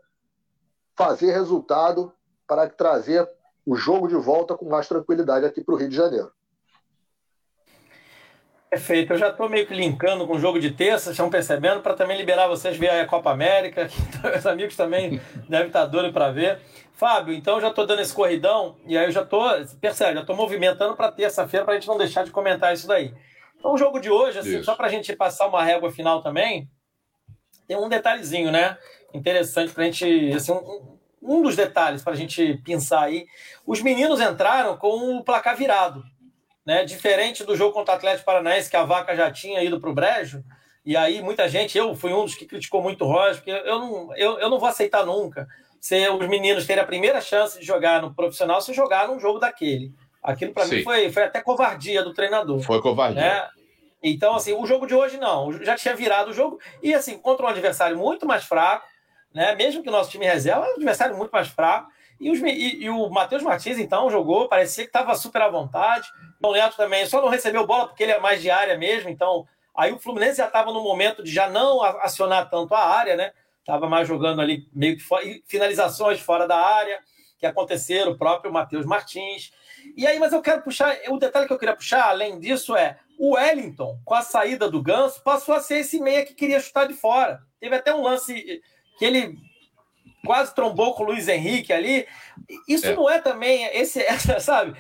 [0.96, 2.14] fazer resultado
[2.48, 3.28] para trazer
[3.66, 6.32] o jogo de volta com mais tranquilidade aqui para o Rio de Janeiro.
[8.76, 11.94] Perfeito, eu já estou meio que linkando com o jogo de terça, estão percebendo, para
[11.94, 16.30] também liberar vocês ver a Copa América, que os amigos também devem estar doidos para
[16.30, 16.60] ver.
[16.92, 20.36] Fábio, então já estou dando esse corridão, e aí eu já estou, percebe, já estou
[20.36, 23.14] movimentando para terça-feira, para a gente não deixar de comentar isso daí.
[23.58, 26.70] Então o jogo de hoje, assim, só para a gente passar uma régua final também,
[27.66, 28.78] tem um detalhezinho, né?
[29.14, 33.26] Interessante para a gente, assim, um, um dos detalhes para a gente pensar aí.
[33.66, 36.04] Os meninos entraram com o placar virado
[36.66, 36.84] né?
[36.84, 39.94] Diferente do jogo contra o Atlético Paranaense, que a vaca já tinha ido para o
[39.94, 40.44] brejo,
[40.86, 43.80] e aí muita gente, eu fui um dos que criticou muito o Roger, porque eu
[43.80, 45.48] não, eu, eu não vou aceitar nunca
[45.86, 49.38] se os meninos terem a primeira chance de jogar no profissional se jogar num jogo
[49.38, 49.94] daquele.
[50.24, 52.60] Aquilo para mim foi, foi até covardia do treinador.
[52.62, 53.22] Foi covardia.
[53.22, 53.48] Né?
[54.02, 55.54] Então, assim, o jogo de hoje não.
[55.64, 56.60] Já tinha virado o jogo.
[56.82, 58.88] E, assim, contra um adversário muito mais fraco,
[59.32, 59.54] né?
[59.54, 61.92] Mesmo que o nosso time reserva, é um adversário muito mais fraco.
[62.20, 66.08] E, os, e, e o Matheus Martins, então, jogou, parecia que estava super à vontade.
[66.44, 69.46] O Neto também só não recebeu bola porque ele é mais de área mesmo, então
[69.76, 73.34] Aí o Fluminense já estava no momento de já não acionar tanto a área, né?
[73.60, 77.00] Estava mais jogando ali meio que fora, finalizações fora da área
[77.38, 79.52] que aconteceram, o próprio Matheus Martins.
[79.98, 82.98] E aí, mas eu quero puxar, o detalhe que eu queria puxar, além disso, é
[83.20, 86.88] o Wellington, com a saída do Ganso, passou a ser esse meia que queria chutar
[86.88, 87.42] de fora.
[87.60, 88.62] Teve até um lance
[88.98, 89.38] que ele
[90.26, 92.08] quase trombou com o Luiz Henrique ali.
[92.68, 92.96] Isso é.
[92.96, 94.76] não é também esse, essa, sabe?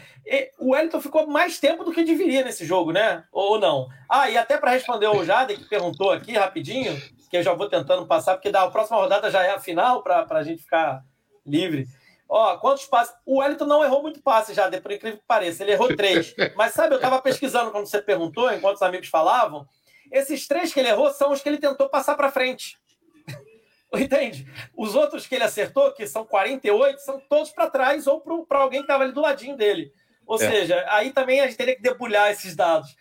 [0.59, 3.23] O Wellington ficou mais tempo do que deveria nesse jogo, né?
[3.31, 3.87] Ou não?
[4.09, 7.69] Ah, e até para responder o Jade, que perguntou aqui rapidinho, que eu já vou
[7.69, 11.03] tentando passar, porque da próxima rodada já é a final, para a gente ficar
[11.45, 11.87] livre.
[12.27, 13.13] Ó, quantos passes?
[13.25, 15.63] O Wellington não errou muito passe já, por incrível que pareça.
[15.63, 16.33] Ele errou três.
[16.55, 19.67] Mas sabe, eu estava pesquisando quando você perguntou, enquanto os amigos falavam.
[20.11, 22.77] Esses três que ele errou são os que ele tentou passar para frente.
[23.95, 24.47] Entende?
[24.75, 28.79] Os outros que ele acertou, que são 48, são todos para trás ou para alguém
[28.79, 29.91] que estava ali do ladinho dele.
[30.25, 30.49] Ou é.
[30.49, 32.95] seja, aí também a gente teria que debulhar esses dados.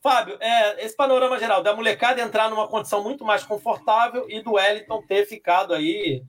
[0.00, 4.52] Fábio, é, esse panorama geral da molecada entrar numa condição muito mais confortável e do
[4.52, 6.22] Wellington ter ficado aí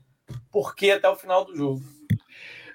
[0.51, 1.81] porque até o final do jogo.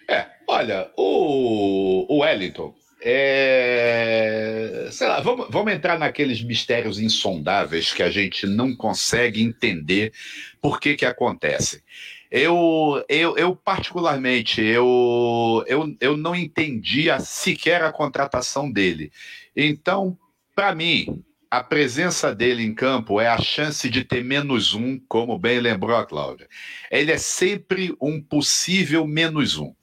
[0.09, 2.75] É, olha, o, o Wellington,
[3.07, 10.11] é, sei lá, vamos, vamos entrar naqueles mistérios insondáveis que a gente não consegue entender
[10.59, 11.83] por que que acontece.
[12.31, 19.13] Eu, eu, eu particularmente, eu, eu, eu não entendia sequer a contratação dele.
[19.55, 20.19] Então,
[20.55, 25.39] para mim, a presença dele em campo é a chance de ter menos um, como
[25.39, 26.49] bem lembrou a Cláudia.
[26.91, 29.75] Ele é sempre um possível menos um.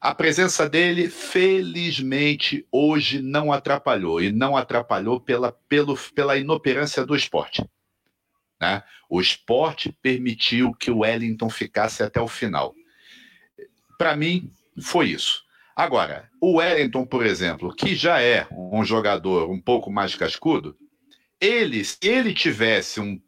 [0.00, 7.14] A presença dele, felizmente, hoje não atrapalhou, e não atrapalhou pela, pelo, pela inoperância do
[7.14, 7.62] esporte.
[8.58, 8.82] Né?
[9.10, 12.74] O esporte permitiu que o Wellington ficasse até o final.
[13.98, 15.44] Para mim, foi isso.
[15.76, 20.78] Agora, o Wellington, por exemplo, que já é um jogador um pouco mais cascudo,
[21.38, 23.20] ele, se ele tivesse um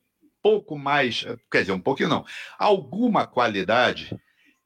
[0.42, 2.24] pouco mais, quer dizer, um pouquinho não,
[2.58, 4.18] alguma qualidade,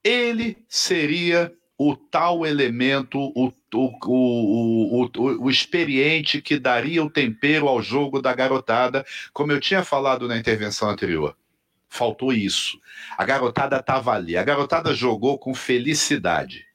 [0.04, 5.10] ele seria o tal elemento, o, o, o,
[5.40, 10.38] o, experiente que daria o tempero ao jogo da garotada, como eu tinha falado na
[10.38, 11.36] intervenção anterior.
[11.88, 12.80] Faltou isso.
[13.16, 14.36] A garotada estava ali.
[14.36, 16.66] A garotada jogou com felicidade.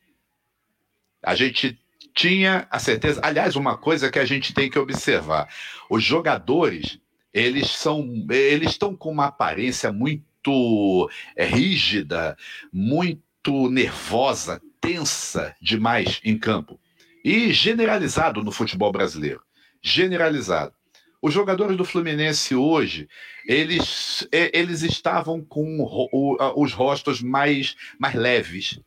[1.21, 1.79] A gente
[2.13, 3.21] tinha a certeza.
[3.23, 5.47] Aliás, uma coisa que a gente tem que observar:
[5.89, 6.99] os jogadores
[7.33, 12.37] eles são, eles estão com uma aparência muito é, rígida,
[12.71, 16.79] muito nervosa, tensa demais em campo.
[17.23, 19.41] E generalizado no futebol brasileiro.
[19.81, 20.73] Generalizado.
[21.21, 23.07] Os jogadores do Fluminense hoje,
[23.45, 25.77] eles, eles estavam com
[26.55, 28.79] os rostos mais, mais leves.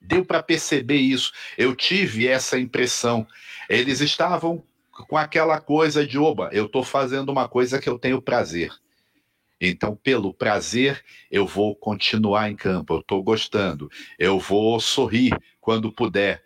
[0.00, 1.32] Deu para perceber isso.
[1.58, 3.26] Eu tive essa impressão.
[3.68, 8.22] Eles estavam com aquela coisa de, oba, eu estou fazendo uma coisa que eu tenho
[8.22, 8.70] prazer.
[9.68, 12.94] Então, pelo prazer, eu vou continuar em campo.
[12.94, 13.90] Eu estou gostando.
[14.18, 16.42] Eu vou sorrir quando puder.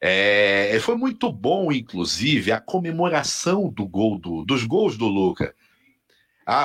[0.00, 5.54] É, foi muito bom, inclusive, a comemoração do gol do, dos gols do Luca.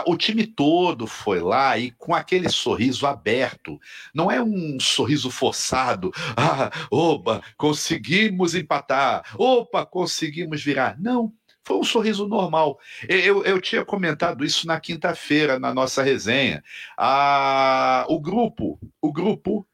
[0.06, 3.80] O time todo foi lá e com aquele sorriso aberto.
[4.14, 6.12] Não é um sorriso forçado.
[6.36, 9.24] Ah, opa, conseguimos empatar.
[9.38, 11.00] Opa, conseguimos virar.
[11.00, 11.32] Não,
[11.70, 12.80] foi um sorriso normal.
[13.08, 16.64] Eu, eu tinha comentado isso na quinta-feira, na nossa resenha.
[16.98, 19.68] Ah, o grupo, o grupo,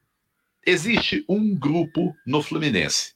[0.66, 3.14] existe um grupo no Fluminense.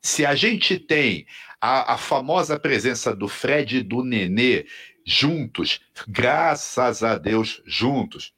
[0.00, 1.26] Se a gente tem
[1.60, 4.64] a, a famosa presença do Fred e do Nenê
[5.04, 8.32] juntos, graças a Deus, juntos,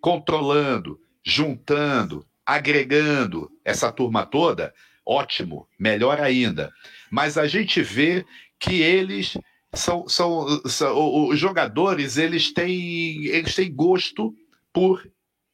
[0.00, 4.72] controlando, juntando, agregando essa turma toda,
[5.04, 6.72] ótimo, melhor ainda.
[7.10, 8.24] Mas a gente vê
[8.64, 9.36] que eles
[9.74, 14.34] são, são, são os jogadores, eles têm, eles têm gosto
[14.72, 15.06] por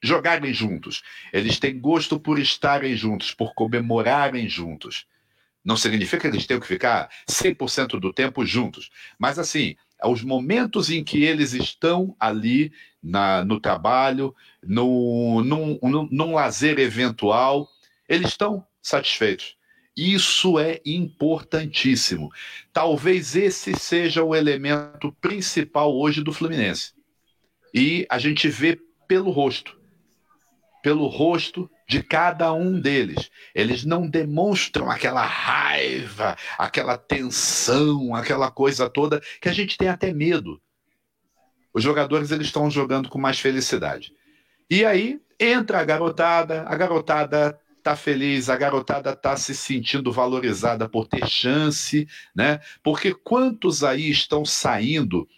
[0.03, 1.03] jogarem juntos.
[1.33, 5.07] Eles têm gosto por estarem juntos, por comemorarem juntos.
[5.65, 10.89] Não significa que eles tenham que ficar 100% do tempo juntos, mas assim, os momentos
[10.89, 17.69] em que eles estão ali na, no trabalho, no, num, num, num lazer eventual,
[18.09, 19.57] eles estão satisfeitos.
[19.97, 22.31] Isso é importantíssimo.
[22.73, 26.93] Talvez esse seja o elemento principal hoje do Fluminense.
[27.75, 29.79] E a gente vê pelo rosto.
[30.83, 33.31] Pelo rosto de cada um deles.
[33.55, 40.13] Eles não demonstram aquela raiva, aquela tensão, aquela coisa toda que a gente tem até
[40.13, 40.61] medo.
[41.75, 44.13] Os jogadores eles estão jogando com mais felicidade.
[44.71, 50.89] E aí entra a garotada, a garotada tá feliz, a garotada tá se sentindo valorizada
[50.89, 52.61] por ter chance, né?
[52.83, 55.29] Porque quantos aí estão saindo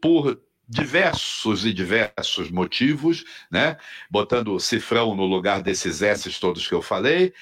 [0.00, 3.76] por diversos e diversos motivos, né?
[4.10, 7.32] Botando o cifrão no lugar desses S's todos que eu falei.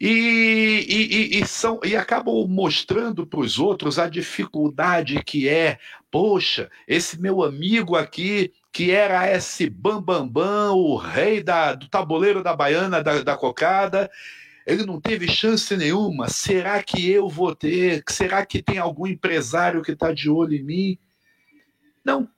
[0.00, 5.78] E, e, e, são, e acabam mostrando para os outros a dificuldade que é.
[6.10, 11.88] Poxa, esse meu amigo aqui, que era esse Bambambam, Bam, Bam, o rei da, do
[11.88, 14.10] tabuleiro da baiana, da, da cocada,
[14.66, 16.28] ele não teve chance nenhuma.
[16.28, 18.02] Será que eu vou ter?
[18.08, 20.98] Será que tem algum empresário que está de olho em mim?
[22.02, 22.28] Não.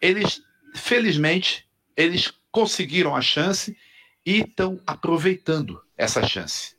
[0.00, 0.40] Eles,
[0.76, 3.76] felizmente, eles conseguiram a chance
[4.24, 6.76] e estão aproveitando essa chance.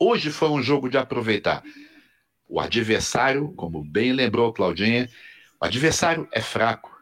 [0.00, 1.62] Hoje foi um jogo de aproveitar.
[2.48, 5.08] O adversário, como bem lembrou Claudinha,
[5.60, 6.93] o adversário é fraco.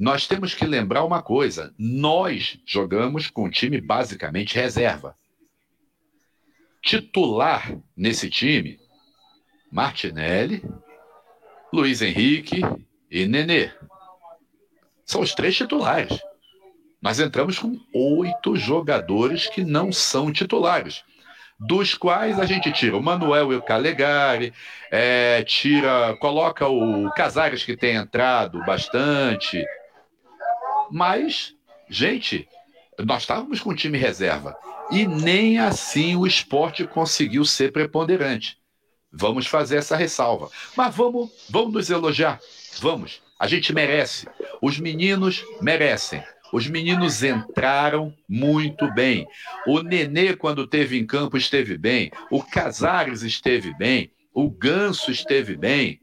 [0.00, 5.14] Nós temos que lembrar uma coisa: nós jogamos com um time basicamente reserva.
[6.82, 8.80] Titular nesse time,
[9.70, 10.64] Martinelli,
[11.70, 12.62] Luiz Henrique
[13.10, 13.70] e Nenê.
[15.04, 16.18] São os três titulares.
[17.02, 21.04] Nós entramos com oito jogadores que não são titulares,
[21.58, 24.54] dos quais a gente tira o Manuel e o Calegari,
[24.90, 29.62] é, tira, coloca o Casares que tem entrado bastante.
[30.90, 31.54] Mas,
[31.88, 32.48] gente,
[32.98, 34.56] nós estávamos com o time reserva
[34.90, 38.58] e nem assim o esporte conseguiu ser preponderante.
[39.12, 40.48] Vamos fazer essa ressalva.
[40.76, 42.38] Mas vamos, vamos nos elogiar.
[42.80, 43.20] Vamos.
[43.38, 44.28] A gente merece.
[44.60, 46.22] Os meninos merecem.
[46.52, 49.26] Os meninos entraram muito bem.
[49.66, 52.10] O Nenê, quando esteve em campo, esteve bem.
[52.30, 54.10] O Casares esteve bem.
[54.34, 56.00] O Ganso esteve bem.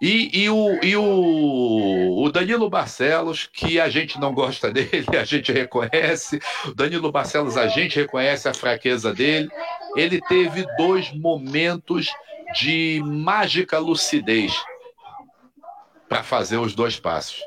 [0.00, 5.24] E, e, o, e o, o, Danilo Barcelos, que a gente não gosta dele, a
[5.24, 6.40] gente reconhece.
[6.66, 9.48] O Danilo Barcelos, a gente reconhece a fraqueza dele.
[9.96, 12.08] Ele teve dois momentos
[12.60, 14.52] de mágica lucidez
[16.08, 17.42] para fazer os dois passos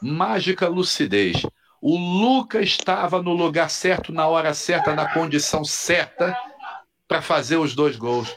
[0.00, 1.42] mágica lucidez.
[1.80, 6.36] O Luca estava no lugar certo, na hora certa, na condição certa
[7.06, 8.34] para fazer os dois gols.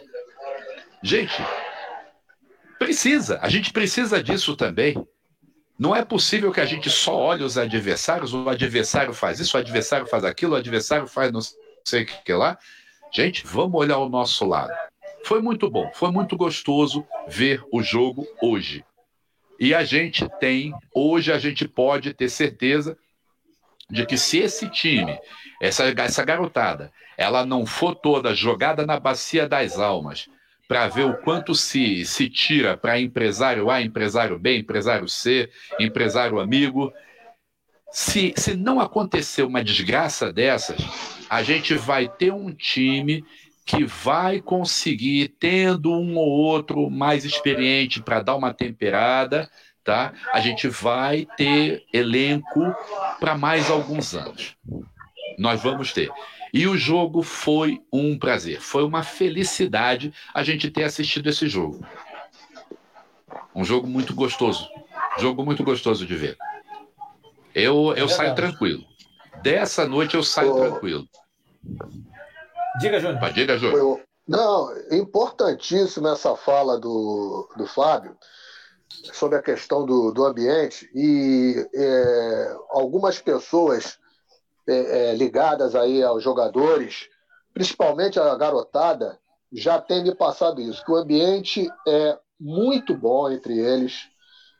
[1.02, 1.34] Gente,
[2.82, 4.96] precisa, a gente precisa disso também.
[5.78, 9.60] Não é possível que a gente só olhe os adversários, o adversário faz isso, o
[9.60, 11.42] adversário faz aquilo, o adversário faz não
[11.86, 12.58] sei o que lá.
[13.12, 14.74] Gente, vamos olhar o nosso lado.
[15.24, 18.84] Foi muito bom, foi muito gostoso ver o jogo hoje.
[19.60, 22.98] E a gente tem, hoje a gente pode ter certeza
[23.92, 25.20] de que se esse time,
[25.62, 30.28] essa, essa garotada, ela não for toda jogada na bacia das almas,
[30.72, 36.40] para ver o quanto se, se tira para empresário A, empresário B, empresário C, empresário
[36.40, 36.94] amigo.
[37.92, 40.80] Se, se não acontecer uma desgraça dessas,
[41.30, 43.22] a gente vai ter um time
[43.66, 49.50] que vai conseguir, tendo um ou outro mais experiente para dar uma temperada,
[49.84, 50.14] tá?
[50.32, 52.74] A gente vai ter elenco
[53.20, 54.56] para mais alguns anos.
[55.38, 56.10] Nós vamos ter.
[56.54, 61.86] E o jogo foi um prazer, foi uma felicidade a gente ter assistido esse jogo.
[63.56, 64.68] Um jogo muito gostoso,
[65.18, 66.38] jogo muito gostoso de ver.
[67.54, 68.84] Eu, eu é saio tranquilo.
[69.42, 71.08] Dessa noite eu saio tranquilo.
[72.80, 73.34] Diga, Júnior.
[73.34, 74.02] Diga, Júnior.
[74.28, 78.16] Não, importantíssima essa fala do, do Fábio
[79.14, 83.98] sobre a questão do, do ambiente e é, algumas pessoas
[84.68, 87.10] é, ligadas aí aos jogadores,
[87.54, 89.20] principalmente a garotada,
[89.52, 94.10] já têm me passado isso, que o ambiente é muito bom entre eles.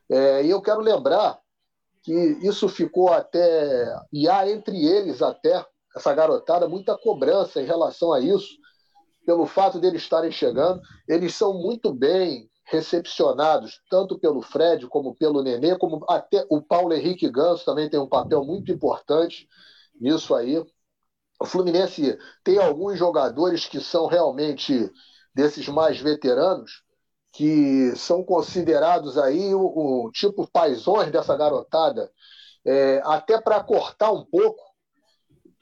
[0.10, 1.40] É, e eu quero lembrar
[2.04, 8.12] que isso ficou até, e há entre eles até, essa garotada, muita cobrança em relação
[8.12, 8.60] a isso,
[9.26, 10.82] pelo fato deles estarem chegando.
[11.08, 16.94] Eles são muito bem recepcionados, tanto pelo Fred como pelo Nenê, como até o Paulo
[16.94, 19.48] Henrique Ganso também tem um papel muito importante
[20.02, 20.58] nisso aí.
[21.40, 24.92] O Fluminense tem alguns jogadores que são realmente
[25.34, 26.84] desses mais veteranos,
[27.32, 32.12] que são considerados aí o, o tipo paisões dessa garotada,
[32.66, 34.72] é, até para cortar um pouco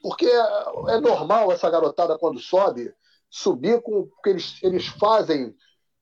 [0.02, 2.92] porque é, é normal essa garotada, quando sobe,
[3.28, 4.06] subir com.
[4.06, 5.54] Porque eles, eles fazem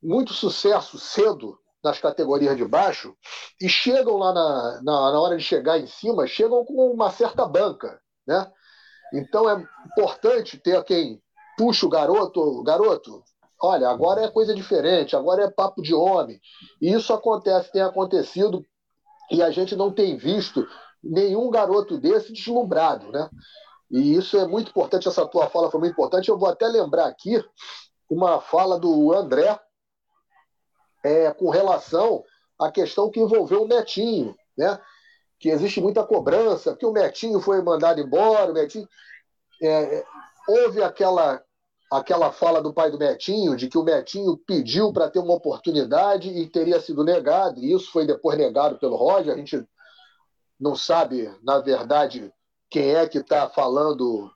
[0.03, 3.16] muito sucesso cedo nas categorias de baixo
[3.61, 7.47] e chegam lá na, na, na hora de chegar em cima, chegam com uma certa
[7.47, 8.01] banca.
[8.29, 8.47] Né?
[9.14, 11.20] Então é importante ter quem
[11.57, 13.24] puxa o garoto, garoto,
[13.61, 16.39] olha, agora é coisa diferente, agora é papo de homem.
[16.81, 18.62] E isso acontece, tem acontecido,
[19.31, 20.68] e a gente não tem visto
[21.03, 23.31] nenhum garoto desse deslumbrado, né?
[23.91, 26.29] E isso é muito importante, essa tua fala foi muito importante.
[26.29, 27.43] Eu vou até lembrar aqui
[28.11, 29.59] uma fala do André
[31.03, 32.22] é, com relação
[32.61, 34.79] à questão que envolveu o Netinho, né?
[35.39, 38.89] Que existe muita cobrança, que o Netinho foi mandado embora, o Netinho.
[39.62, 40.05] É,
[40.49, 41.43] houve aquela,
[41.91, 46.28] aquela fala do pai do Netinho de que o Netinho pediu para ter uma oportunidade
[46.28, 49.34] e teria sido negado, e isso foi depois negado pelo Roger.
[49.34, 49.66] A gente
[50.59, 52.32] não sabe, na verdade,
[52.70, 54.30] quem é que está falando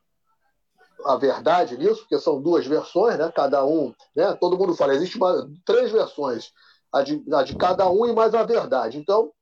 [1.05, 3.31] a verdade nisso, porque são duas versões, né?
[3.35, 4.33] Cada um, né?
[4.35, 6.53] Todo mundo fala, existe uma, três versões,
[6.93, 8.99] a de, a de cada um e mais a verdade.
[8.99, 9.33] Então,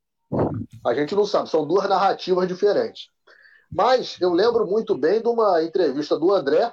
[0.85, 3.09] a gente não sabe, são duas narrativas diferentes.
[3.71, 6.73] Mas eu lembro muito bem de uma entrevista do André,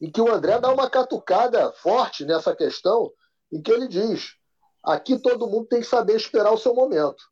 [0.00, 3.10] em que o André dá uma catucada forte nessa questão,
[3.52, 4.34] em que ele diz:
[4.82, 7.22] aqui todo mundo tem que saber esperar o seu momento.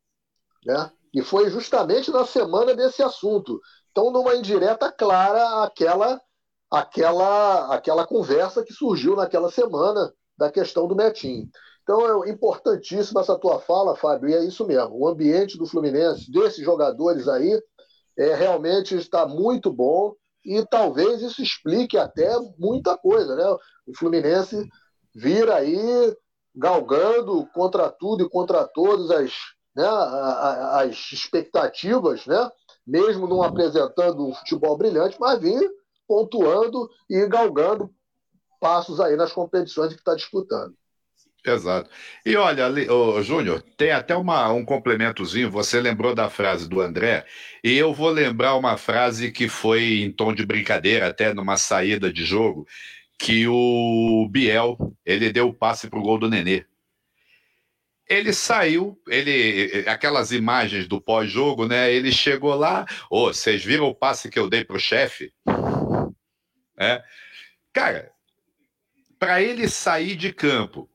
[0.65, 0.91] Né?
[1.13, 3.59] E foi justamente na semana desse assunto.
[3.91, 6.19] Então, numa indireta clara, aquela
[6.69, 11.49] aquela, aquela conversa que surgiu naquela semana da questão do Metinho.
[11.85, 14.97] Então é importantíssima essa tua fala, Fábio, e é isso mesmo.
[14.97, 17.61] O ambiente do Fluminense, desses jogadores aí,
[18.17, 23.45] é, realmente está muito bom e talvez isso explique até muita coisa, né?
[23.85, 24.67] O Fluminense
[25.13, 26.15] vira aí
[26.55, 29.31] galgando contra tudo e contra todos as,
[29.75, 32.49] né, as expectativas, né?
[32.85, 35.69] Mesmo não apresentando um futebol brilhante, mas vir
[36.07, 37.91] pontuando e galgando
[38.59, 40.75] passos aí nas competições que está disputando.
[41.45, 41.89] Exato.
[42.25, 42.65] E olha,
[43.21, 45.51] Júnior, tem até uma, um complementozinho.
[45.51, 47.23] Você lembrou da frase do André,
[47.63, 52.11] e eu vou lembrar uma frase que foi em tom de brincadeira, até numa saída
[52.11, 52.67] de jogo,
[53.19, 56.65] que o Biel ele deu o passe para o gol do Nenê.
[58.07, 61.91] Ele saiu, ele aquelas imagens do pós-jogo, né?
[61.91, 65.31] Ele chegou lá, ô, oh, vocês viram o passe que eu dei para o chefe?
[66.77, 67.03] É.
[67.73, 68.11] Cara,
[69.17, 70.89] para ele sair de campo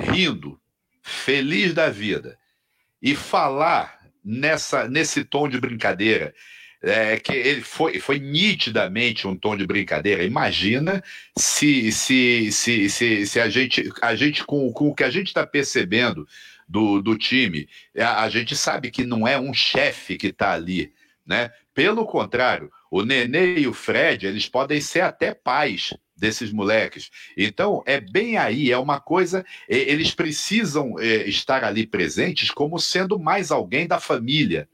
[0.00, 0.60] rindo,
[1.02, 2.38] feliz da vida
[3.00, 6.32] e falar nessa nesse tom de brincadeira,
[6.80, 10.24] é, que ele foi, foi nitidamente um tom de brincadeira.
[10.24, 11.02] Imagina
[11.36, 15.28] se se, se, se, se a gente a gente com, com o que a gente
[15.28, 16.26] está percebendo
[16.68, 17.68] do, do time,
[17.98, 20.92] a, a gente sabe que não é um chefe que está ali,
[21.26, 21.50] né?
[21.74, 27.10] Pelo contrário, o Nenê e o Fred, eles podem ser até pais desses moleques.
[27.36, 29.44] Então, é bem aí, é uma coisa.
[29.68, 34.68] Eles precisam é, estar ali presentes como sendo mais alguém da família.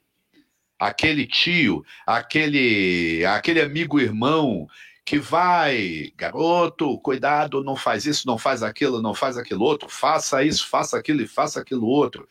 [0.79, 4.69] Aquele tio, aquele, aquele amigo irmão
[5.07, 10.45] que vai, garoto, cuidado, não faz isso, não faz aquilo, não faz aquilo outro, faça
[10.45, 12.29] isso, faça aquilo e faça aquilo outro.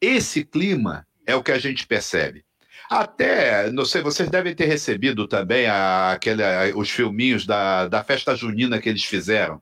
[0.00, 2.44] Esse clima é o que a gente percebe.
[2.88, 8.04] Até, não sei, vocês devem ter recebido também a, aquele, a, os filminhos da, da
[8.04, 9.60] festa junina que eles fizeram,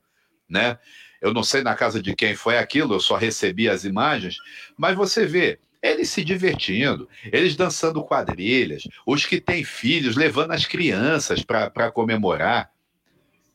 [0.48, 0.78] né?
[1.22, 4.36] Eu não sei na casa de quem foi aquilo, eu só recebi as imagens,
[4.76, 10.66] mas você vê, eles se divertindo, eles dançando quadrilhas, os que têm filhos levando as
[10.66, 12.70] crianças para comemorar.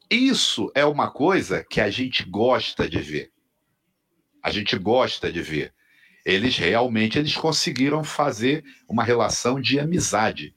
[0.10, 3.32] Isso é uma coisa que a gente gosta de ver.
[4.42, 5.72] A gente gosta de ver
[6.26, 10.54] eles realmente eles conseguiram fazer uma relação de amizade.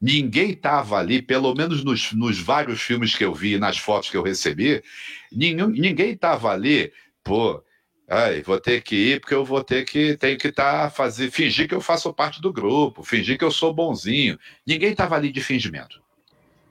[0.00, 4.16] Ninguém estava ali, pelo menos nos, nos, vários filmes que eu vi, nas fotos que
[4.16, 4.82] eu recebi,
[5.32, 6.92] ninguém estava ali,
[7.22, 7.62] pô,
[8.08, 11.68] ai, vou ter que ir porque eu vou ter que tenho que tá fazer, fingir
[11.68, 14.38] que eu faço parte do grupo, fingir que eu sou bonzinho.
[14.66, 16.02] Ninguém estava ali de fingimento,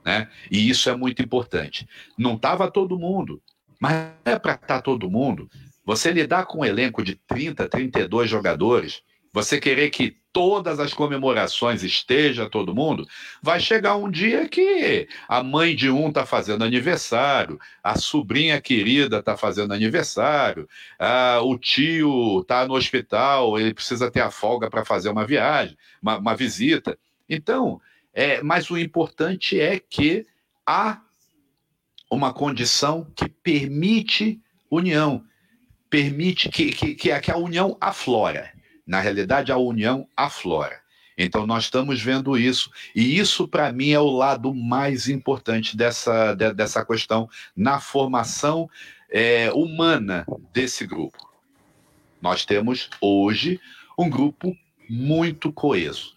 [0.05, 0.29] né?
[0.51, 1.87] E isso é muito importante.
[2.17, 3.41] Não estava todo mundo,
[3.79, 5.49] mas é para estar tá todo mundo.
[5.85, 9.01] Você lidar com um elenco de 30, 32 jogadores,
[9.33, 13.07] você querer que todas as comemorações esteja todo mundo,
[13.41, 19.19] vai chegar um dia que a mãe de um está fazendo aniversário, a sobrinha querida
[19.19, 20.67] está fazendo aniversário,
[20.97, 25.77] a, o tio está no hospital, ele precisa ter a folga para fazer uma viagem,
[26.01, 26.97] uma, uma visita.
[27.29, 27.81] Então,
[28.13, 30.25] é, mas o importante é que
[30.65, 31.01] há
[32.09, 35.23] uma condição que permite união
[35.93, 38.51] permite que, que, que a união aflora.
[38.85, 40.81] Na realidade, a união aflora.
[41.15, 42.71] Então, nós estamos vendo isso.
[42.95, 48.67] E isso, para mim, é o lado mais importante dessa, de, dessa questão na formação
[49.07, 51.31] é, humana desse grupo.
[52.19, 53.61] Nós temos hoje
[53.95, 54.57] um grupo
[54.89, 56.12] muito coeso.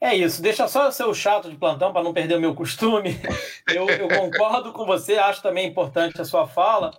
[0.00, 3.20] É isso, deixa só ser o chato de plantão para não perder o meu costume.
[3.68, 6.90] Eu, eu, concordo com você, acho também importante a sua fala.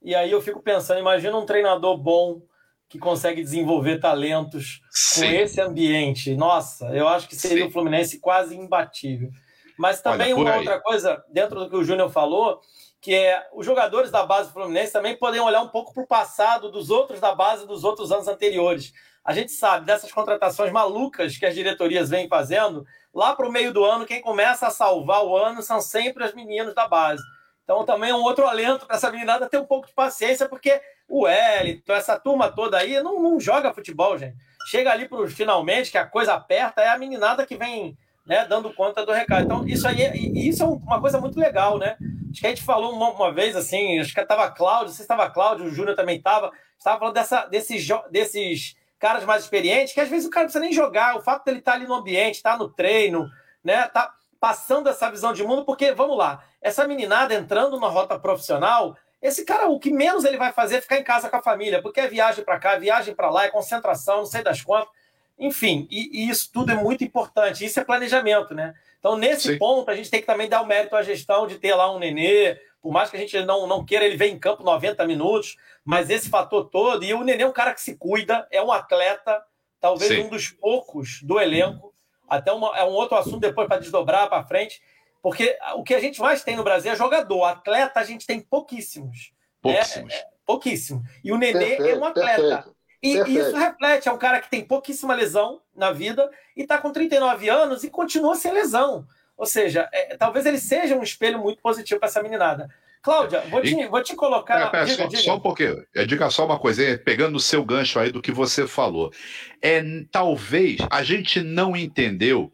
[0.00, 2.40] E aí eu fico pensando, imagina um treinador bom
[2.88, 5.20] que consegue desenvolver talentos Sim.
[5.20, 6.36] com esse ambiente.
[6.36, 7.68] Nossa, eu acho que seria Sim.
[7.68, 9.30] o Fluminense quase imbatível.
[9.76, 12.60] Mas também Olha, uma outra coisa, dentro do que o Júnior falou,
[13.00, 16.06] que é os jogadores da base do Fluminense também podem olhar um pouco para o
[16.06, 18.92] passado dos outros da base dos outros anos anteriores.
[19.24, 23.72] A gente sabe dessas contratações malucas que as diretorias vêm fazendo, lá para o meio
[23.72, 27.22] do ano, quem começa a salvar o ano são sempre as meninas da base.
[27.62, 30.80] Então também é um outro alento para essa meninada ter um pouco de paciência, porque
[31.08, 34.36] o Wellington, essa turma toda aí, não, não joga futebol, gente.
[34.66, 37.96] Chega ali para finalmente, que a coisa aperta, é a meninada que vem
[38.26, 39.44] né, dando conta do recado.
[39.44, 41.96] Então, isso aí é, isso é uma coisa muito legal, né?
[42.30, 45.30] Acho que a gente falou uma, uma vez assim, acho que estava Cláudio, você estava
[45.30, 50.08] Cláudio, o Júnior também estava, estava falando dessa, desses, desses caras mais experientes, que às
[50.08, 52.36] vezes o cara não precisa nem jogar, o fato dele estar tá ali no ambiente,
[52.36, 53.30] estar tá no treino,
[53.62, 53.86] né?
[53.88, 58.96] Tá passando essa visão de mundo, porque, vamos lá, essa meninada entrando na rota profissional,
[59.22, 61.80] esse cara, o que menos ele vai fazer é ficar em casa com a família,
[61.80, 64.92] porque é viagem para cá, viagem para lá, é concentração, não sei das quantas.
[65.38, 67.64] Enfim, e, e, isso tudo é muito importante.
[67.64, 68.74] Isso é planejamento, né?
[68.98, 69.58] Então, nesse Sim.
[69.58, 71.98] ponto, a gente tem que também dar o mérito à gestão de ter lá um
[71.98, 75.56] nenê, por mais que a gente não, não queira ele ver em campo 90 minutos,
[75.82, 78.70] mas esse fator todo, e o nenê é um cara que se cuida, é um
[78.70, 79.42] atleta,
[79.80, 80.24] talvez Sim.
[80.24, 81.94] um dos poucos do elenco,
[82.28, 84.82] até uma, é um outro assunto depois para desdobrar para frente,
[85.22, 87.44] porque o que a gente mais tem no Brasil é jogador.
[87.44, 89.32] Atleta a gente tem pouquíssimos.
[89.62, 90.12] Pouquíssimos.
[90.12, 91.02] É, é, pouquíssimo.
[91.24, 92.42] E o Nenê perfeito, é um atleta.
[92.42, 93.40] Perfeito, e perfeito.
[93.40, 97.48] isso reflete, é um cara que tem pouquíssima lesão na vida e está com 39
[97.48, 99.06] anos e continua sem lesão.
[99.36, 102.68] Ou seja, é, talvez ele seja um espelho muito positivo para essa meninada.
[103.02, 104.56] Cláudia, vou te, e, vou te colocar.
[104.56, 105.22] Pera, pera, diga, só, diga.
[105.22, 105.84] só, um pouquinho.
[105.94, 109.12] É, diga só uma coisa, pegando no seu gancho aí do que você falou.
[109.60, 112.50] É, talvez a gente não entendeu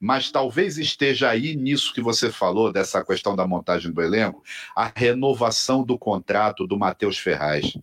[0.00, 4.42] mas talvez esteja aí nisso que você falou, dessa questão da montagem do elenco,
[4.74, 7.76] a renovação do contrato do Matheus Ferraz.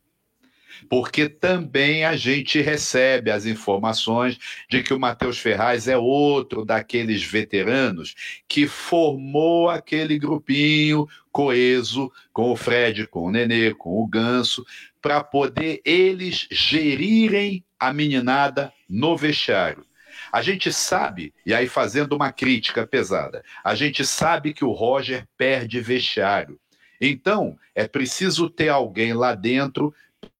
[0.90, 4.38] Porque também a gente recebe as informações
[4.70, 8.16] de que o Matheus Ferraz é outro daqueles veteranos
[8.48, 14.66] que formou aquele grupinho coeso com o Fred, com o Nenê, com o Ganso,
[15.02, 19.86] para poder eles gerirem a meninada no vestiário.
[20.32, 25.28] A gente sabe, e aí fazendo uma crítica pesada, a gente sabe que o Roger
[25.38, 26.60] perde vestiário.
[27.00, 29.94] Então, é preciso ter alguém lá dentro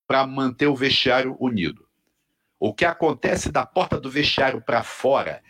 [0.08, 1.86] para manter o vestiário unido.
[2.60, 5.44] O que acontece da porta do vestiário para fora,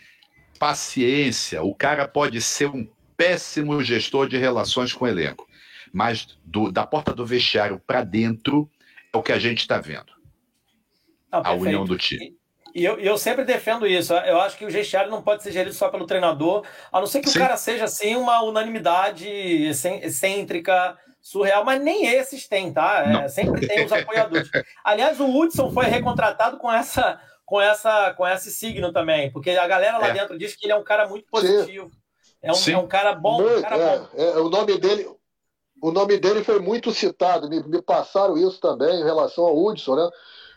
[0.59, 2.85] paciência, o cara pode ser um
[3.15, 5.47] péssimo gestor de relações com o elenco,
[5.93, 8.69] mas do, da porta do vestiário para dentro
[9.13, 10.11] é o que a gente está vendo.
[11.31, 12.35] Não, a união do time.
[12.75, 14.13] E eu, eu sempre defendo isso.
[14.13, 17.21] Eu acho que o vestiário não pode ser gerido só pelo treinador, a não ser
[17.21, 17.39] que Sim.
[17.39, 20.95] o cara seja assim uma unanimidade excêntrica,
[21.27, 23.03] surreal, mas nem esses têm, tá?
[23.03, 24.49] É, sempre tem os apoiadores.
[24.83, 29.67] Aliás, o Hudson foi recontratado com essa com essa com esse signo também, porque a
[29.67, 30.13] galera lá é.
[30.13, 31.91] dentro diz que ele é um cara muito positivo.
[32.41, 34.07] É um, é um, cara bom, muito, um cara é, bom.
[34.15, 35.09] É, o nome dele
[35.81, 39.95] o nome dele foi muito citado, me, me passaram isso também em relação ao Hudson,
[39.95, 40.09] né?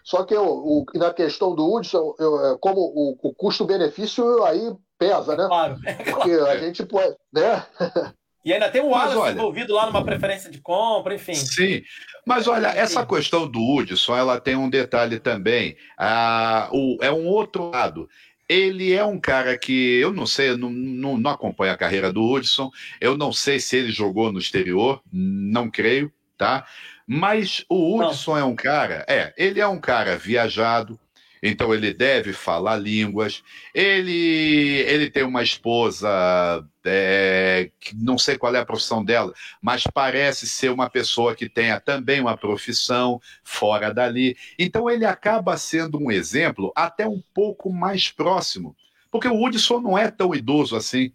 [0.04, 4.72] Só que eu, o, na questão do Hudson, eu, é, como o, o custo-benefício aí
[4.96, 5.46] pesa, né?
[5.46, 5.78] Claro.
[5.84, 7.16] É Porque a gente pode.
[7.32, 7.66] Né?
[8.44, 11.34] E ainda tem o Wallace olha, envolvido lá numa preferência de compra, enfim.
[11.34, 11.82] Sim,
[12.26, 15.76] mas olha, essa questão do Hudson, ela tem um detalhe também.
[15.98, 18.08] Ah, o, é um outro lado.
[18.48, 22.24] Ele é um cara que eu não sei, não, não, não acompanho a carreira do
[22.24, 22.70] Hudson,
[23.00, 26.66] eu não sei se ele jogou no exterior, não creio, tá?
[27.06, 30.98] Mas o Hudson é um cara, é, ele é um cara viajado,
[31.42, 33.42] então ele deve falar línguas.
[33.74, 36.08] Ele, ele tem uma esposa,
[36.84, 41.48] é, que não sei qual é a profissão dela, mas parece ser uma pessoa que
[41.48, 44.36] tenha também uma profissão fora dali.
[44.58, 48.76] Então ele acaba sendo um exemplo até um pouco mais próximo,
[49.10, 51.12] porque o Hudson não é tão idoso assim.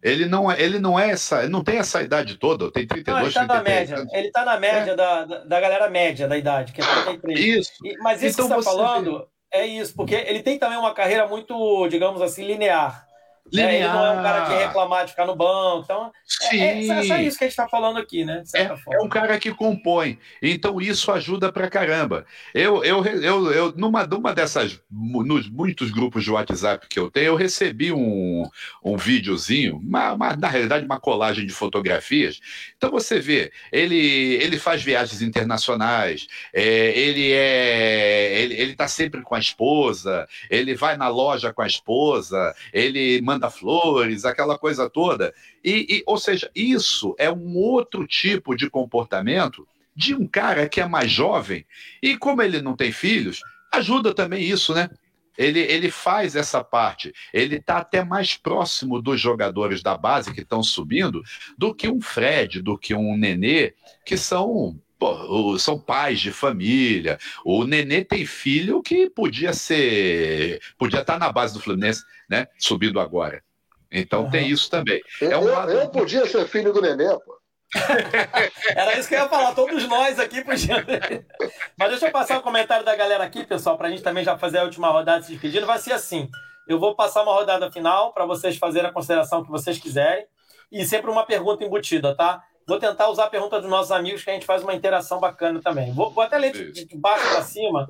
[0.00, 3.20] Ele não, é, ele não é essa, não tem essa idade toda, tem 32, não,
[3.20, 4.94] ele está na média, ele está na média é.
[4.96, 7.40] da, da galera média da idade, que é 33.
[7.40, 7.72] Isso.
[7.84, 9.28] E, mas isso então que você está falando.
[9.50, 13.07] É isso, porque ele tem também uma carreira muito, digamos assim, linear.
[13.52, 13.70] Linear.
[13.70, 15.82] É, ele não é um cara que reclamar de ficar no banco.
[15.84, 16.60] Então, Sim.
[16.60, 18.42] É, é, é isso que a gente está falando aqui, né?
[18.54, 20.18] É, é, um cara que compõe.
[20.42, 22.26] Então, isso ajuda pra caramba.
[22.54, 27.28] Eu, eu, eu, eu numa, numa dessas, nos muitos grupos de WhatsApp que eu tenho,
[27.28, 28.48] eu recebi um,
[28.84, 32.40] um videozinho, uma, uma, na realidade, uma colagem de fotografias.
[32.76, 38.38] Então, você vê, ele, ele faz viagens internacionais, é, ele é.
[38.38, 43.20] Ele, ele tá sempre com a esposa, ele vai na loja com a esposa, ele
[43.22, 45.32] manda manda flores, aquela coisa toda.
[45.64, 50.80] E, e, ou seja, isso é um outro tipo de comportamento de um cara que
[50.80, 51.64] é mais jovem
[52.02, 53.40] e, como ele não tem filhos,
[53.72, 54.90] ajuda também isso, né?
[55.36, 57.12] Ele, ele faz essa parte.
[57.32, 61.22] Ele está até mais próximo dos jogadores da base que estão subindo
[61.56, 63.72] do que um Fred, do que um Nenê,
[64.04, 67.18] que são Pô, são pais de família.
[67.44, 70.60] O Nenê tem filho que podia ser.
[70.76, 72.48] Podia estar tá na base do Fluminense, né?
[72.58, 73.42] Subindo agora.
[73.90, 74.30] Então uhum.
[74.30, 75.00] tem isso também.
[75.20, 75.72] Eu, é um lado...
[75.72, 77.38] eu podia ser filho do Nenê, pô.
[78.74, 80.78] Era isso que eu ia falar, todos nós aqui podiam.
[81.76, 84.24] Mas deixa eu passar o um comentário da galera aqui, pessoal, para a gente também
[84.24, 85.66] já fazer a última rodada se despedindo.
[85.66, 86.30] Vai ser assim:
[86.66, 90.26] eu vou passar uma rodada final para vocês fazerem a consideração que vocês quiserem.
[90.70, 92.42] E sempre uma pergunta embutida, tá?
[92.68, 95.60] Vou tentar usar a pergunta dos nossos amigos, que a gente faz uma interação bacana
[95.60, 95.92] também.
[95.92, 97.88] Vou, vou até ler de, de baixo para cima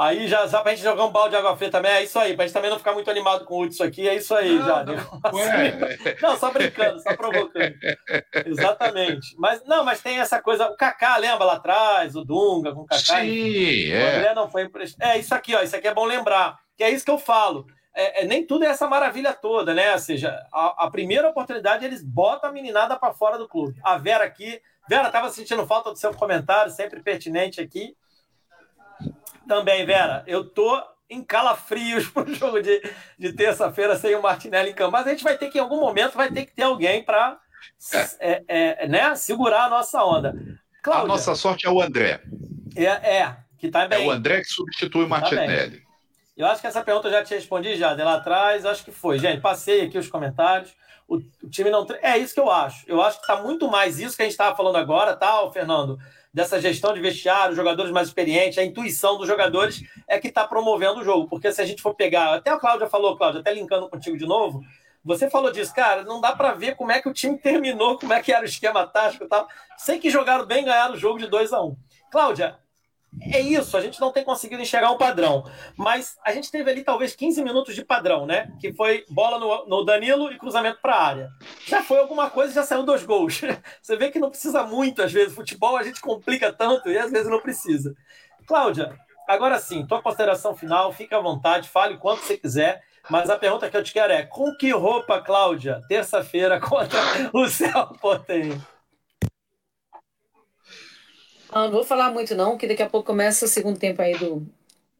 [0.00, 1.92] Aí já dá pra gente jogar um balde de água fria também.
[1.92, 4.08] É isso aí, pra gente também não ficar muito animado com o isso aqui.
[4.08, 4.82] É isso aí, não, já.
[4.82, 4.94] Não,
[6.22, 7.74] não, só brincando, só provocando.
[8.46, 9.36] Exatamente.
[9.36, 10.68] Mas não, mas tem essa coisa.
[10.68, 12.16] O Kaká, lembra lá atrás?
[12.16, 13.20] O Dunga com o Kaká.
[13.20, 14.02] Sim, é.
[14.02, 15.06] O André não foi emprestado.
[15.06, 15.60] É isso aqui, ó.
[15.60, 16.56] Isso aqui é bom lembrar.
[16.78, 17.66] Que é isso que eu falo.
[17.94, 19.92] É, é, nem tudo é essa maravilha toda, né?
[19.92, 23.78] Ou seja, a, a primeira oportunidade eles botam a meninada para fora do clube.
[23.82, 24.60] A Vera aqui.
[24.88, 27.96] Vera, tava sentindo falta do seu comentário, sempre pertinente aqui
[29.46, 30.22] também, Vera.
[30.26, 32.80] Eu tô em calafrios pro jogo de,
[33.18, 34.92] de terça-feira sem o Martinelli em campo.
[34.92, 37.38] Mas a gente vai ter que, em algum momento, vai ter que ter alguém para
[38.20, 38.42] é.
[38.48, 40.34] é, é, né, segurar a nossa onda.
[40.82, 42.22] Cláudia, a nossa sorte é o André.
[42.76, 44.04] É, é que tá bem.
[44.04, 45.80] É o André que substitui o tá Martinelli.
[45.80, 45.89] Tá
[46.40, 48.92] eu acho que essa pergunta eu já te respondi já, de lá atrás, acho que
[48.92, 49.18] foi.
[49.18, 50.74] Gente, passei aqui os comentários.
[51.06, 51.86] O, o time não.
[52.02, 52.84] É isso que eu acho.
[52.86, 55.98] Eu acho que está muito mais isso que a gente estava falando agora, tá, Fernando?
[56.32, 61.00] dessa gestão de vestiário, jogadores mais experientes, a intuição dos jogadores é que está promovendo
[61.00, 61.28] o jogo.
[61.28, 64.26] Porque se a gente for pegar, até a Cláudia falou, Cláudia, até linkando contigo de
[64.26, 64.62] novo,
[65.04, 68.12] você falou disso, cara, não dá para ver como é que o time terminou, como
[68.12, 69.48] é que era o esquema tático e tal.
[69.76, 71.76] Sei que jogaram bem, ganharam o jogo de 2 a 1 um.
[72.10, 72.58] Cláudia,
[73.20, 75.44] é isso, a gente não tem conseguido enxergar um padrão.
[75.76, 78.52] Mas a gente teve ali talvez 15 minutos de padrão, né?
[78.60, 81.30] Que foi bola no, no Danilo e cruzamento para a área.
[81.66, 83.40] Já foi alguma coisa já saiu dois gols.
[83.82, 85.34] Você vê que não precisa muito, às vezes.
[85.34, 87.94] Futebol a gente complica tanto e às vezes não precisa.
[88.46, 88.96] Cláudia,
[89.26, 92.82] agora sim, tua consideração final, fica à vontade, fale quanto você quiser.
[93.08, 97.00] Mas a pergunta que eu te quero é: com que roupa, Cláudia, terça-feira contra
[97.32, 98.60] o Celta tem?
[101.52, 104.16] Ah, não vou falar muito não, que daqui a pouco começa o segundo tempo aí
[104.16, 104.46] do,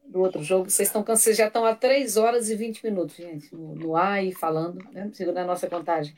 [0.05, 0.69] do outro jogo.
[0.69, 4.23] Vocês, estão, vocês já estão há 3 horas e 20 minutos, gente, no, no ar
[4.23, 5.09] e falando, né?
[5.13, 6.13] Segundo a nossa contagem.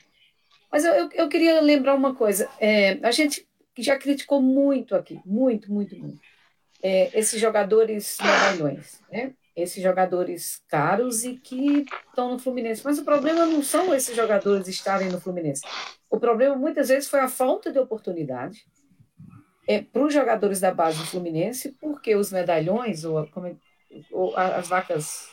[0.72, 2.50] Mas eu, eu, eu queria lembrar uma coisa.
[2.58, 3.46] É, a gente
[3.78, 6.20] já criticou muito aqui, muito, muito, muito,
[6.82, 9.32] é, esses jogadores medalhões, né?
[9.54, 12.82] Esses jogadores caros e que estão no Fluminense.
[12.84, 15.62] Mas o problema não são esses jogadores estarem no Fluminense.
[16.10, 18.66] O problema muitas vezes foi a falta de oportunidade
[19.66, 23.54] é, para os jogadores da base do Fluminense, porque os medalhões, ou, como, é,
[24.10, 25.32] ou as vacas.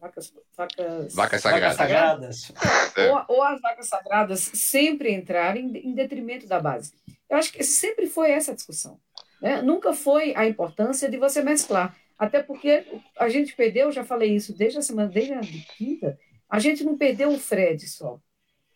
[0.00, 1.76] Vacas, vacas, vacas sagradas.
[1.76, 2.52] Vacas sagradas.
[2.96, 3.10] É.
[3.10, 6.92] Ou, ou, as vacas sagradas sempre entrarem em, detrimento da base.
[7.28, 9.00] Eu acho que sempre foi essa discussão.
[9.42, 9.60] Né?
[9.62, 11.96] Nunca foi a importância de você mesclar.
[12.16, 12.86] Até porque
[13.18, 15.40] a gente perdeu, já falei isso desde a semana, desde a
[15.76, 16.16] quinta,
[16.48, 18.20] a gente não perdeu o Fred só.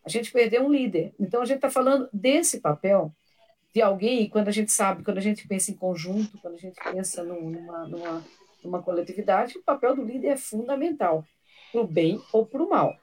[0.05, 1.15] A gente perdeu um líder.
[1.21, 3.15] Então a gente está falando desse papel
[3.79, 6.75] de alguém, quando a gente sabe, quando a gente pensa em conjunto, quando a gente
[6.83, 8.25] pensa numa, numa,
[8.65, 11.25] numa coletividade, o papel do líder é fundamental,
[11.71, 12.97] para o bem ou para o mal.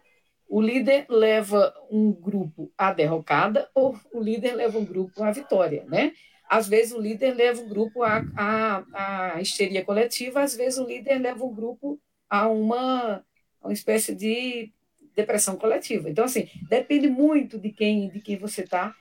[0.50, 5.86] O líder leva um grupo à derrocada ou o líder leva um grupo à vitória,
[5.88, 6.12] né?
[6.50, 10.86] Às vezes o líder leva um grupo à, à, à histeria coletiva, às vezes o
[10.86, 11.98] líder leva um grupo
[12.30, 13.24] a uma,
[13.64, 14.74] uma espécie de
[15.16, 16.10] depressão coletiva.
[16.10, 18.94] Então, assim, depende muito de quem, de quem você está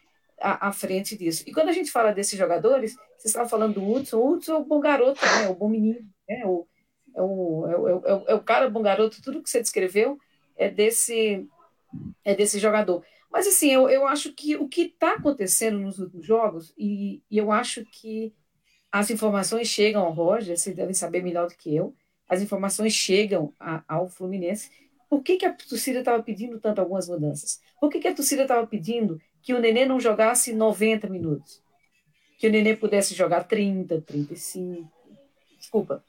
[0.45, 1.43] à, à, frente disso.
[1.47, 4.59] E quando a gente fala desses jogadores, vocês estavam falando do Hudson, o Hudson é
[4.59, 5.49] o bom garoto, né?
[5.49, 6.43] o bom menino, né?
[6.45, 6.69] o,
[7.17, 10.19] é, o, é, o, é, o, é o cara bom garoto, tudo que você descreveu
[10.55, 11.49] é desse,
[12.23, 13.03] é desse jogador.
[13.33, 17.39] Mas assim, eu, eu acho que o que está acontecendo nos últimos jogos, e, e,
[17.39, 18.33] eu acho que
[18.93, 21.95] as informações chegam ao Roger, vocês devem saber melhor do que eu,
[22.29, 24.71] as informações chegam a, ao Fluminense.
[25.09, 27.61] Por que, que a torcida estava pedindo tanto algumas mudanças?
[27.81, 31.63] Por que, que a torcida estava pedindo que o Nenê não jogasse 90 minutos.
[32.39, 34.91] Que o Nenê pudesse jogar 30, 35,
[35.59, 36.03] desculpa,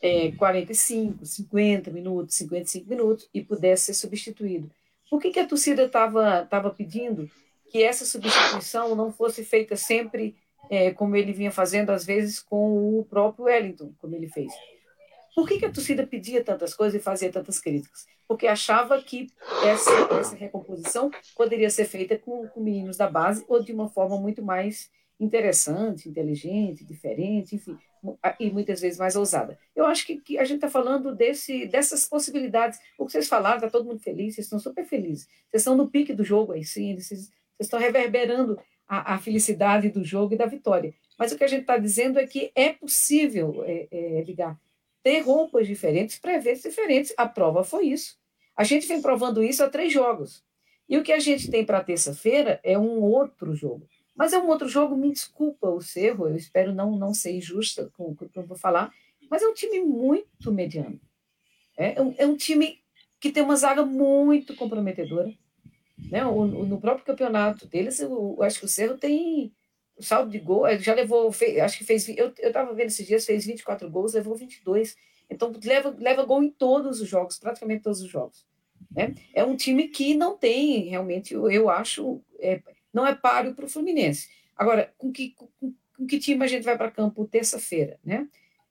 [0.00, 4.70] é, 45, 50 minutos, 55 minutos e pudesse ser substituído.
[5.10, 7.28] Por que, que a torcida estava tava pedindo
[7.68, 10.36] que essa substituição não fosse feita sempre
[10.70, 14.52] é, como ele vinha fazendo, às vezes, com o próprio Wellington, como ele fez?
[15.34, 18.06] Por que, que a torcida pedia tantas coisas e fazia tantas críticas?
[18.28, 19.28] Porque achava que
[19.64, 24.18] essa, essa recomposição poderia ser feita com, com meninos da base ou de uma forma
[24.18, 27.78] muito mais interessante, inteligente, diferente, enfim,
[28.40, 29.58] e muitas vezes mais ousada.
[29.74, 32.78] Eu acho que, que a gente está falando desse, dessas possibilidades.
[32.98, 35.26] O que vocês falaram, está todo mundo feliz, vocês estão super felizes.
[35.48, 37.30] Vocês estão no pique do jogo aí, sim, vocês,
[37.60, 38.58] estão reverberando
[38.88, 40.92] a, a, felicidade do jogo e da vitória.
[41.16, 44.58] Mas o que a gente está dizendo é que é possível é, é, ligar,
[45.02, 47.14] ter roupas diferentes eventos diferentes.
[47.16, 48.16] A prova foi isso.
[48.56, 50.44] A gente vem provando isso há três jogos.
[50.88, 53.88] E o que a gente tem para terça-feira é um outro jogo.
[54.14, 57.90] Mas é um outro jogo, me desculpa o erro, eu espero não, não ser injusta
[57.96, 58.92] com o que eu vou falar,
[59.30, 61.00] mas é um time muito mediano.
[61.78, 62.78] É, é, um, é um time
[63.18, 65.32] que tem uma zaga muito comprometedora.
[66.10, 66.24] Né?
[66.26, 69.52] O, o, no próprio campeonato deles, eu, eu acho que o Cerro tem
[70.02, 73.46] saldo de gol, já levou, fez, acho que fez, eu estava vendo esses dias, fez
[73.46, 74.96] 24 gols, levou 22.
[75.30, 78.46] Então, leva, leva gol em todos os jogos, praticamente todos os jogos.
[78.90, 79.14] Né?
[79.32, 82.60] É um time que não tem, realmente, eu acho, é,
[82.92, 84.28] não é páreo para o Fluminense.
[84.56, 85.48] Agora, com que, com,
[85.96, 87.98] com, que time a gente vai para campo terça-feira?
[88.04, 88.28] Né?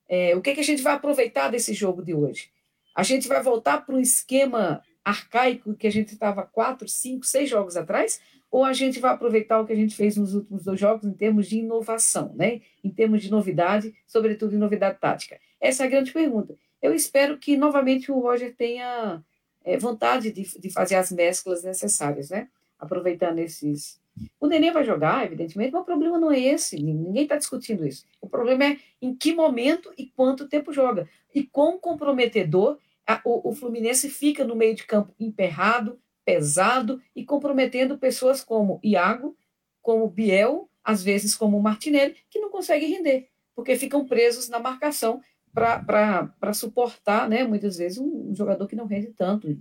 [0.08, 2.52] É, o que, que a gente vai aproveitar desse jogo de hoje?
[2.96, 7.50] A gente vai voltar para um esquema arcaico que a gente estava quatro, cinco, seis
[7.50, 8.22] jogos atrás?
[8.52, 11.14] Ou a gente vai aproveitar o que a gente fez nos últimos dois jogos em
[11.14, 12.62] termos de inovação, né?
[12.84, 15.40] em termos de novidade, sobretudo em novidade tática?
[15.60, 16.56] Essa é a grande pergunta.
[16.82, 19.24] Eu espero que, novamente, o Roger tenha
[19.64, 22.50] é, vontade de, de fazer as mesclas necessárias, né?
[22.78, 24.02] aproveitando esses,
[24.40, 28.06] o Nenê vai jogar, evidentemente, mas o problema não é esse, ninguém está discutindo isso.
[28.20, 31.08] O problema é em que momento e quanto tempo joga.
[31.34, 37.24] E quão comprometedor a, o, o Fluminense fica no meio de campo emperrado, pesado e
[37.26, 39.36] comprometendo pessoas como Iago,
[39.82, 45.22] como Biel, às vezes como Martinelli, que não conseguem render, porque ficam presos na marcação
[45.54, 49.58] para suportar, né, muitas vezes, um, jogador que não rende tanto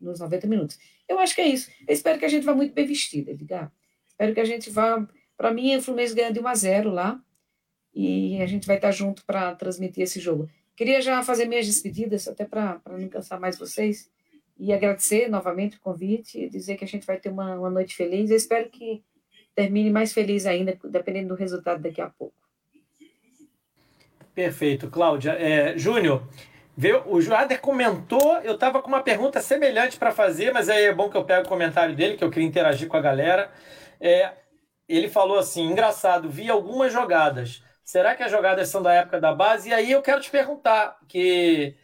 [0.00, 0.78] nos 90 minutos.
[1.08, 1.70] Eu acho que é isso.
[1.86, 3.72] Eu espero que a gente vá muito bem vestida, Edgar.
[4.06, 5.06] Espero que a gente vá.
[5.36, 7.20] Para mim, o Fluminense ganha de 1 a 0 lá.
[7.94, 10.48] E a gente vai estar junto para transmitir esse jogo.
[10.74, 14.10] Queria já fazer minhas despedidas, até para não cansar mais vocês.
[14.58, 17.96] E agradecer novamente o convite e dizer que a gente vai ter uma, uma noite
[17.96, 18.30] feliz.
[18.30, 19.02] Eu espero que
[19.54, 22.34] termine mais feliz ainda, dependendo do resultado daqui a pouco.
[24.34, 25.32] Perfeito, Cláudia.
[25.32, 26.26] É, Júnior,
[27.06, 31.10] o Joader comentou, eu estava com uma pergunta semelhante para fazer, mas aí é bom
[31.10, 33.50] que eu pego o comentário dele, que eu queria interagir com a galera.
[34.00, 34.32] É,
[34.88, 37.62] ele falou assim: engraçado, vi algumas jogadas.
[37.84, 39.68] Será que as jogadas são da época da base?
[39.68, 41.74] E aí eu quero te perguntar, que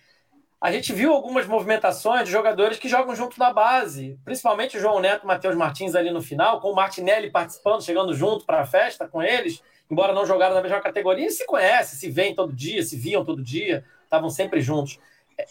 [0.60, 4.98] a gente viu algumas movimentações de jogadores que jogam junto na base, principalmente o João
[4.98, 8.66] Neto e Matheus Martins ali no final, com o Martinelli participando, chegando junto para a
[8.66, 12.52] festa com eles, embora não jogaram na mesma categoria, e se conhece, se veem todo
[12.52, 14.98] dia, se viam todo dia, estavam sempre juntos.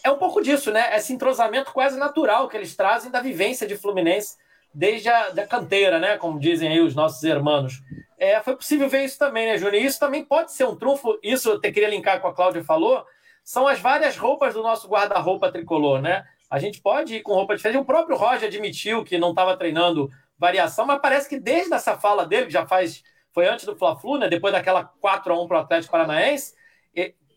[0.04, 0.94] É um pouco disso, né?
[0.94, 4.36] Esse entrosamento quase natural que eles trazem da vivência de Fluminense
[4.74, 6.18] desde a da canteira, né?
[6.18, 7.82] Como dizem aí os nossos irmãos.
[8.18, 9.82] É, foi possível ver isso também, né, Júnior?
[9.82, 11.18] Isso também pode ser um trunfo.
[11.22, 13.06] Isso eu queria linkar com a Cláudia falou.
[13.48, 16.22] São as várias roupas do nosso guarda-roupa tricolor, né?
[16.50, 17.80] A gente pode ir com roupa diferente.
[17.80, 22.26] O próprio Roger admitiu que não estava treinando variação, mas parece que desde essa fala
[22.26, 23.02] dele, que já faz.
[23.32, 24.28] Foi antes do Fla-Flu, né?
[24.28, 26.52] Depois daquela 4 a 1 para o Atlético Paranaense,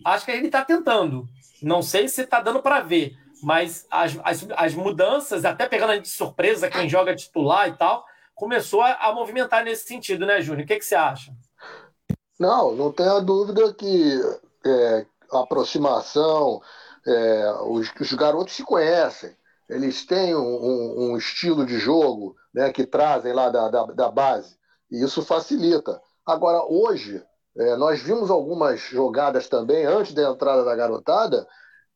[0.03, 1.25] acho que ele está tentando.
[1.63, 5.95] Não sei se está dando para ver, mas as, as, as, mudanças, até pegando a
[5.95, 8.05] gente de surpresa, quem joga titular e tal,
[8.35, 10.65] começou a, a movimentar nesse sentido, né, Júnior?
[10.65, 11.31] O que, que você acha?
[12.37, 14.19] Não, não tenha dúvida que
[14.65, 16.61] é, aproximação,
[17.05, 19.35] é, os, os, garotos se conhecem,
[19.69, 24.57] eles têm um, um, estilo de jogo né, que trazem lá da, da, da base,
[24.91, 26.01] e isso facilita.
[26.25, 27.23] Agora, hoje,
[27.57, 31.47] é, nós vimos algumas jogadas também, antes da entrada da garotada,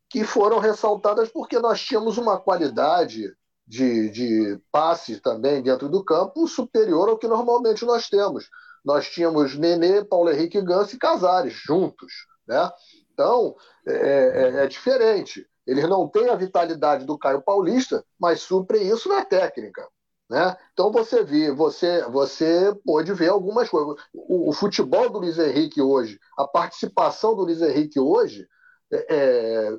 [0.10, 3.34] que foram ressaltadas porque nós tínhamos uma qualidade
[3.68, 8.48] de, de passe também dentro do campo superior ao que normalmente nós temos.
[8.84, 12.14] Nós tínhamos Nenê, Paulo Henrique Gans e Casares juntos.
[12.48, 12.70] Né?
[13.16, 13.56] Então,
[13.88, 15.48] é, é, é diferente.
[15.66, 19.88] Eles não têm a vitalidade do Caio Paulista, mas suprem isso na técnica.
[20.30, 20.56] Né?
[20.74, 24.04] Então você vê, você, você pode ver algumas coisas.
[24.14, 28.46] O, o, futebol do Luiz Henrique hoje, a participação do Luiz Henrique hoje,
[28.92, 29.78] é, é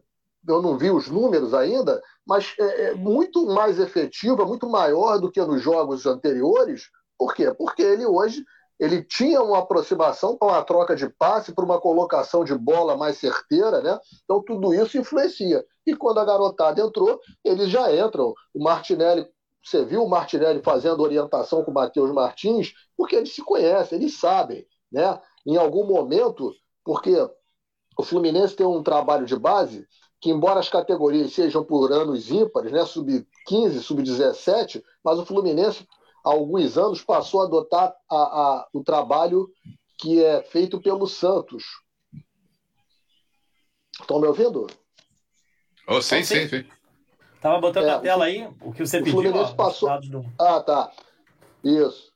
[0.48, 5.30] eu não vi os números ainda, mas é, é muito mais efetiva, muito maior do
[5.30, 6.88] que nos jogos anteriores.
[7.18, 7.52] Por quê?
[7.52, 8.44] Porque ele hoje
[8.78, 13.18] ele tinha uma aproximação para uma troca de passe, para uma colocação de bola mais
[13.18, 13.98] certeira, né?
[14.24, 15.64] Então tudo isso influencia.
[15.86, 18.34] E quando a garotada entrou, eles já entram.
[18.54, 19.26] O Martinelli
[19.66, 24.16] você viu o Martinelli fazendo orientação com o Matheus Martins, porque eles se conhecem, eles
[24.16, 25.20] sabem, né?
[25.44, 26.52] Em algum momento,
[26.84, 27.12] porque
[27.98, 29.84] o Fluminense tem um trabalho de base
[30.20, 32.84] que, embora as categorias sejam por anos ímpares, né?
[32.86, 35.84] Sub-15, sub-17, mas o Fluminense,
[36.26, 39.48] há alguns anos, passou a adotar a, a, o trabalho
[39.96, 41.62] que é feito pelo Santos.
[44.00, 44.66] Estão me ouvindo?
[45.86, 46.64] Oh, sim, sim, sim.
[47.36, 49.12] Estava botando é, na tela aí o que você o pediu.
[49.12, 50.00] Fluminense ó, passou...
[50.00, 50.26] Do...
[50.36, 50.90] Ah, tá.
[51.62, 52.12] Isso.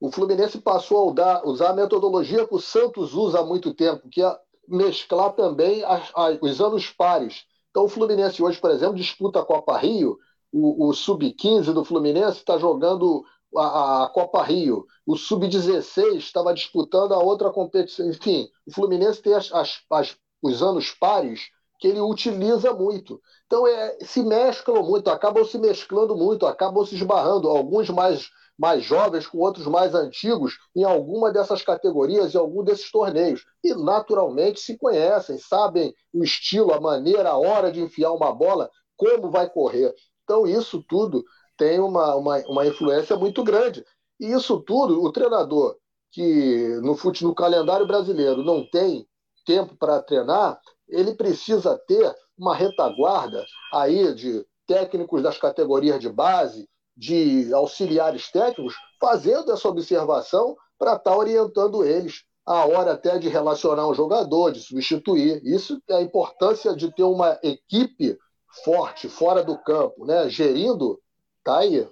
[0.00, 4.08] O Fluminense passou a usar, usar a metodologia que o Santos usa há muito tempo,
[4.10, 4.36] que é
[4.66, 7.44] mesclar também as, as, os anos pares.
[7.70, 10.18] Então, o Fluminense hoje, por exemplo, disputa a Copa Rio.
[10.52, 13.24] O, o Sub-15 do Fluminense está jogando
[13.56, 14.86] a, a, Copa Rio.
[15.06, 18.08] O Sub-16 estava disputando a outra competição.
[18.08, 21.42] Enfim, o Fluminense tem as, as, os anos pares
[21.78, 23.20] que ele utiliza muito.
[23.46, 27.48] Então, é, se mesclam muito, acabam se mesclando muito, acabam se esbarrando.
[27.48, 32.90] Alguns mais mais jovens com outros mais antigos em alguma dessas categorias, em algum desses
[32.92, 33.44] torneios.
[33.64, 38.70] E naturalmente se conhecem, sabem o estilo, a maneira, a hora de enfiar uma bola,
[38.96, 39.92] como vai correr.
[40.22, 41.24] Então, isso tudo
[41.62, 43.84] tem uma, uma, uma influência muito grande.
[44.18, 45.76] E isso tudo, o treinador
[46.10, 49.06] que no fute no calendário brasileiro não tem
[49.46, 56.68] tempo para treinar, ele precisa ter uma retaguarda aí de técnicos das categorias de base,
[56.96, 63.28] de auxiliares técnicos fazendo essa observação para estar tá orientando eles a hora até de
[63.28, 65.40] relacionar um jogador, de substituir.
[65.44, 68.18] Isso é a importância de ter uma equipe
[68.64, 70.28] forte fora do campo, né?
[70.28, 71.00] Gerindo,
[71.44, 71.88] tá aí.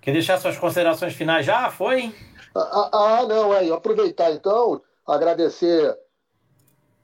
[0.00, 1.70] Quer deixar suas considerações finais já?
[1.70, 2.14] Foi?
[2.54, 3.70] Ah, ah, ah não, é.
[3.70, 5.96] Aproveitar então, agradecer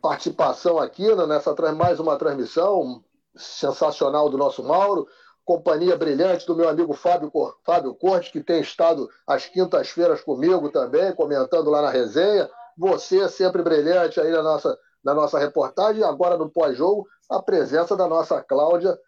[0.03, 3.03] participação aqui nessa mais uma transmissão
[3.37, 5.07] sensacional do nosso Mauro,
[5.45, 7.33] companhia brilhante do meu amigo Fábio,
[7.65, 12.51] Fábio Corte, que tem estado às quintas-feiras comigo também, comentando lá na resenha.
[12.77, 17.97] Você sempre brilhante aí na nossa, na nossa reportagem, e agora no pós-jogo, a presença
[17.97, 18.99] da nossa Cláudia,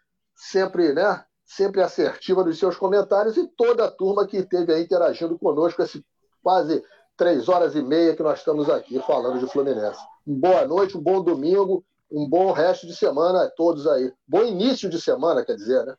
[0.40, 1.24] sempre, né?
[1.44, 6.04] Sempre assertiva nos seus comentários e toda a turma que esteve aí interagindo conosco esse
[6.42, 6.82] quase
[7.16, 10.00] três horas e meia que nós estamos aqui falando de Fluminense.
[10.24, 14.12] Boa noite, um bom domingo um bom resto de semana a todos aí.
[14.26, 15.94] Bom início de semana, quer dizer, né?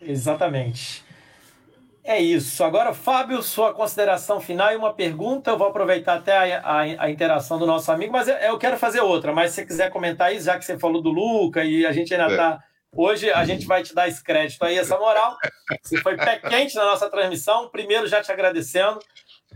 [0.00, 1.04] Exatamente.
[2.02, 2.64] É isso.
[2.64, 5.50] Agora, Fábio, sua consideração final e uma pergunta.
[5.50, 8.78] Eu vou aproveitar até a, a, a interação do nosso amigo, mas eu, eu, quero
[8.78, 9.34] fazer outra.
[9.34, 12.14] Mas se você quiser comentar isso, já que você falou do Luca e a gente
[12.14, 12.64] ainda está.
[12.66, 12.69] É.
[12.96, 15.36] Hoje a gente vai te dar esse crédito aí, essa moral.
[15.82, 17.68] Você foi pé quente na nossa transmissão.
[17.68, 18.98] Primeiro, já te agradecendo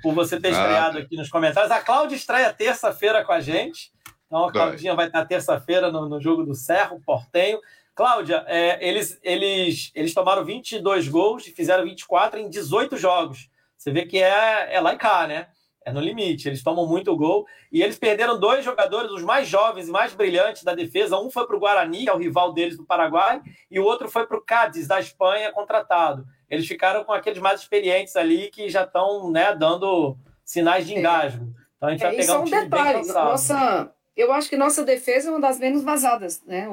[0.02, 1.72] por você ter estreado aqui nos comentários.
[1.72, 3.92] A Cláudia estreia terça-feira com a gente.
[4.26, 7.58] Então a Claudinha vai estar terça-feira no, no, jogo do Serro, Portenho.
[7.94, 13.48] Cláudia, é, eles, eles, eles tomaram 22 gols e fizeram 24 em 18 jogos.
[13.76, 15.48] Você vê que é, é lá e cá, né?
[15.84, 16.48] É no limite.
[16.48, 17.46] Eles tomam muito gol.
[17.70, 21.18] E eles perderam dois jogadores, os mais jovens e mais brilhantes da defesa.
[21.18, 24.26] Um foi para o Guarani, é o rival deles do Paraguai, e o outro foi
[24.26, 26.24] para o Cádiz, da Espanha, contratado.
[26.48, 30.98] Eles ficaram com aqueles mais experientes ali que já estão né, dando sinais de é.
[30.98, 31.52] engasgo.
[31.76, 33.30] Então a gente é, vai pegar um, um time detalhe, bem cansado.
[33.30, 36.68] Nossa, eu acho que nossa defesa é uma das menos vazadas, né?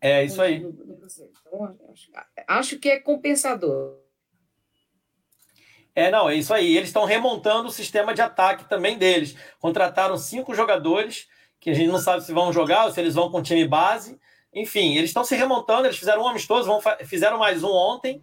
[0.00, 0.56] É isso aí.
[0.56, 2.10] Então, acho,
[2.48, 4.01] acho que é compensador.
[5.94, 6.76] É, não, é isso aí.
[6.76, 9.36] Eles estão remontando o sistema de ataque também deles.
[9.60, 11.28] Contrataram cinco jogadores
[11.60, 14.18] que a gente não sabe se vão jogar ou se eles vão com time base.
[14.54, 15.86] Enfim, eles estão se remontando.
[15.86, 18.22] Eles fizeram um amistoso, vão, fizeram mais um ontem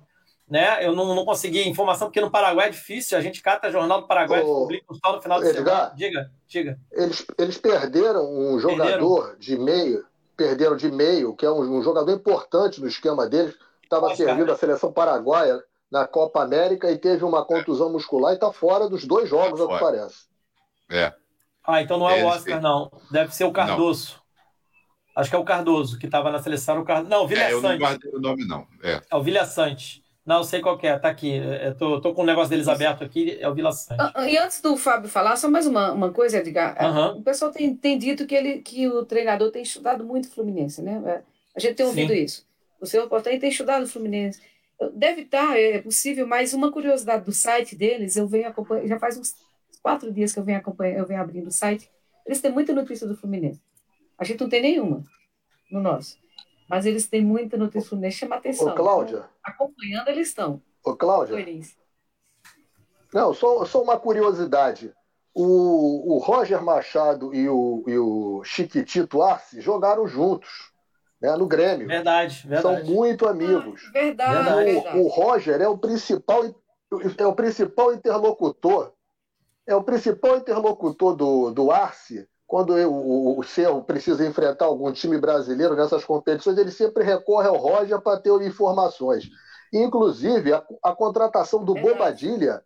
[0.49, 0.84] né?
[0.86, 4.07] Eu não, não consegui informação, porque no Paraguai é difícil, a gente cata jornal do
[4.07, 5.93] Paraguai, Ô, publica só no final de Edgar, semana.
[5.95, 6.80] Diga, diga.
[6.91, 9.39] Eles, eles perderam um jogador perderam.
[9.39, 10.05] de meio,
[10.36, 14.57] perderam de meio, que é um, um jogador importante no esquema deles, estava servindo a
[14.57, 19.29] seleção paraguaia na Copa América e teve uma contusão muscular e está fora dos dois
[19.29, 20.27] jogos, é o que parece.
[20.89, 21.13] É.
[21.65, 22.91] Ah, então não é, o Oscar, não.
[23.11, 24.13] Deve ser o Cardoso.
[24.13, 24.19] Não.
[25.21, 26.79] Acho que é o Cardoso, que estava na seleção.
[26.79, 27.09] O Card...
[27.09, 28.65] Não, o Vilha é, eu não guardei o nome, não.
[28.81, 30.03] É, é o Vilha Sante.
[30.25, 31.37] Não, sei qual é, tá aqui.
[31.37, 33.99] Eu tô, tô com o negócio deles aberto aqui, é o Vila Sante.
[34.13, 36.77] Ah, e antes do Fábio falar, só mais uma, uma coisa, Edgar.
[36.79, 37.17] Uhum.
[37.17, 40.83] O pessoal tem, tem dito que, ele, que o treinador tem estudado muito o Fluminense,
[40.83, 41.01] né?
[41.05, 41.21] É,
[41.55, 42.23] a gente tem ouvido Sim.
[42.23, 42.45] isso.
[42.79, 44.39] O senhor Portanto tem estudado Fluminense.
[44.93, 49.17] Deve estar, é possível, mas uma curiosidade do site deles, eu venho acompanhando, já faz
[49.17, 49.36] uns
[49.82, 51.91] quatro dias que eu venho acompanhando, eu venho abrindo o site.
[52.25, 53.61] Eles têm muita notícia do Fluminense.
[54.17, 55.03] A gente não tem nenhuma
[55.69, 56.17] no nosso.
[56.69, 58.67] Mas eles têm muita notícia do Fluminense, chama atenção.
[58.67, 59.17] Ô, Cláudia.
[59.17, 60.61] Então, acompanhando, eles estão.
[60.84, 61.36] Ô, Cláudia.
[63.13, 64.93] Não, só, só uma curiosidade.
[65.34, 70.71] O, o Roger Machado e o, e o Chiquitito Arce jogaram juntos
[71.22, 71.88] né, no Grêmio.
[71.88, 72.86] Verdade, verdade.
[72.86, 73.84] São muito amigos.
[73.88, 74.97] Ah, verdade, verdade.
[74.97, 76.43] O, o, Roger é o principal
[77.17, 78.93] é o principal interlocutor
[79.67, 85.20] é o principal interlocutor do, do Arce quando o, o Cerro precisa enfrentar algum time
[85.20, 89.30] brasileiro nessas competições, ele sempre recorre ao Roger para ter informações.
[89.72, 92.63] Inclusive, a, a contratação do Bobadilha,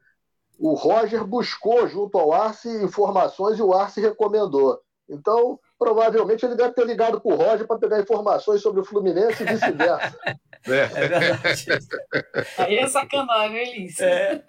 [0.58, 4.80] o Roger buscou junto ao Arce informações e o Arce recomendou.
[5.10, 9.44] Então, provavelmente ele deve ter ligado para o Roger para pegar informações sobre o Fluminense
[9.44, 10.18] e vice-versa.
[10.66, 10.80] É.
[10.80, 11.66] é verdade.
[12.58, 14.06] Aí é sacanagem, Elício.
[14.06, 14.42] É.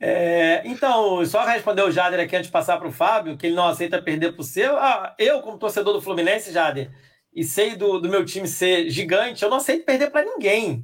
[0.00, 3.54] É, então, só responder o Jader aqui antes de passar para o Fábio, que ele
[3.54, 4.74] não aceita perder para o seu.
[4.78, 6.90] Ah, eu, como torcedor do Fluminense, Jader,
[7.30, 10.82] e sei do, do meu time ser gigante, eu não aceito perder para ninguém.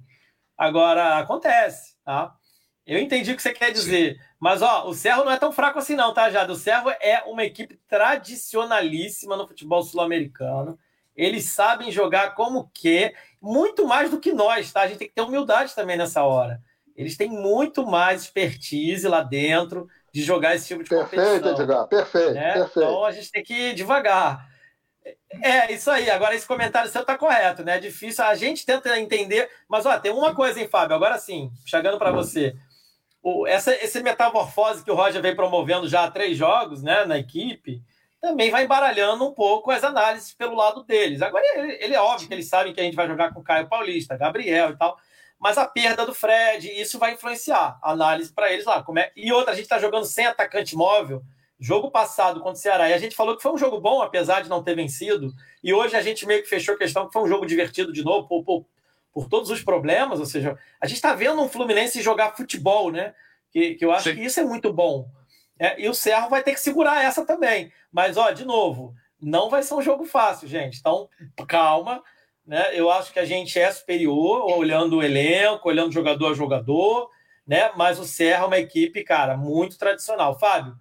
[0.58, 2.34] Agora, acontece, tá?
[2.86, 4.12] Eu entendi o que você quer dizer.
[4.16, 4.20] Sim.
[4.40, 6.52] Mas, ó, o Cerro não é tão fraco assim, não, tá, Jado?
[6.52, 10.78] O Cerro é uma equipe tradicionalíssima no futebol sul-americano.
[11.16, 13.12] Eles sabem jogar como que,
[13.42, 14.82] muito mais do que nós, tá?
[14.82, 16.62] A gente tem que ter humildade também nessa hora.
[16.96, 21.40] Eles têm muito mais expertise lá dentro de jogar esse tipo de perfeito, competição.
[21.40, 22.52] Perfeito, Edgar, perfeito, né?
[22.52, 22.88] perfeito.
[22.88, 24.48] Então a gente tem que ir devagar.
[25.42, 26.08] É, isso aí.
[26.10, 27.76] Agora, esse comentário seu tá correto, né?
[27.76, 28.24] É difícil.
[28.24, 29.48] A gente tenta entender.
[29.68, 30.94] Mas, ó, tem uma coisa, hein, Fábio?
[30.94, 32.56] Agora sim, chegando para você
[33.28, 37.18] o, essa esse metamorfose que o Roger vem promovendo já há três jogos né, na
[37.18, 37.82] equipe
[38.20, 41.22] também vai embaralhando um pouco as análises pelo lado deles.
[41.22, 43.68] Agora, ele, ele é óbvio que eles sabem que a gente vai jogar com Caio
[43.68, 44.98] Paulista, Gabriel e tal,
[45.38, 48.82] mas a perda do Fred, isso vai influenciar a análise para eles lá.
[48.82, 49.12] Como é...
[49.14, 51.22] E outra, a gente está jogando sem atacante móvel.
[51.60, 54.42] Jogo passado contra o Ceará, e a gente falou que foi um jogo bom, apesar
[54.42, 57.22] de não ter vencido, e hoje a gente meio que fechou a questão que foi
[57.22, 58.64] um jogo divertido de novo, por,
[59.12, 63.14] por todos os problemas, ou seja, a gente está vendo um Fluminense jogar futebol, né?
[63.50, 64.16] Que, que eu acho Sim.
[64.16, 65.08] que isso é muito bom.
[65.58, 67.72] É, e o Cerro vai ter que segurar essa também.
[67.90, 70.78] Mas, ó, de novo, não vai ser um jogo fácil, gente.
[70.78, 71.08] Então,
[71.48, 72.02] calma.
[72.46, 72.70] Né?
[72.72, 77.10] Eu acho que a gente é superior, olhando o elenco, olhando jogador a jogador,
[77.46, 77.70] né?
[77.76, 80.38] Mas o Serra é uma equipe, cara, muito tradicional.
[80.38, 80.78] Fábio,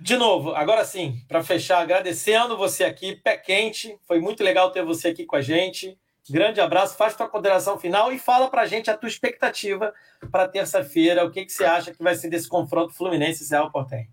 [0.00, 3.98] de novo, agora sim, para fechar, agradecendo você aqui, pé quente.
[4.06, 5.99] Foi muito legal ter você aqui com a gente.
[6.30, 9.92] Grande abraço, faz tua consideração final e fala para gente a tua expectativa
[10.30, 11.24] para terça-feira.
[11.24, 14.08] O que, que você acha que vai ser desse confronto Fluminense e Portem?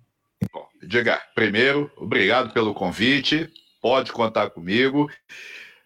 [0.51, 3.51] Bom, Diga, primeiro, obrigado pelo convite.
[3.81, 5.09] Pode contar comigo.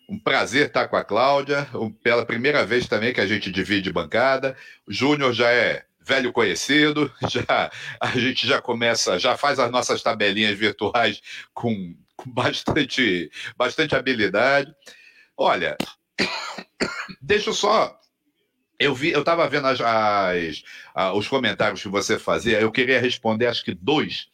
[0.07, 1.67] Um prazer estar com a Cláudia.
[2.03, 4.55] Pela primeira vez também que a gente divide bancada.
[4.87, 10.01] O Júnior já é velho conhecido, já a gente já começa, já faz as nossas
[10.01, 11.21] tabelinhas virtuais
[11.53, 14.73] com, com bastante, bastante habilidade.
[15.37, 15.77] Olha,
[17.21, 17.99] Deixa eu só.
[18.79, 20.63] Eu vi, eu estava vendo as, as,
[21.15, 22.59] os comentários que você fazia.
[22.59, 24.27] Eu queria responder, acho que dois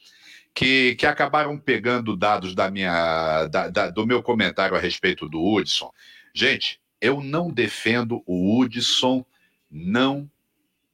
[0.58, 5.40] que, que acabaram pegando dados da minha, da, da, do meu comentário a respeito do
[5.40, 5.92] Hudson.
[6.34, 9.24] Gente, eu não defendo o Hudson
[9.70, 10.28] não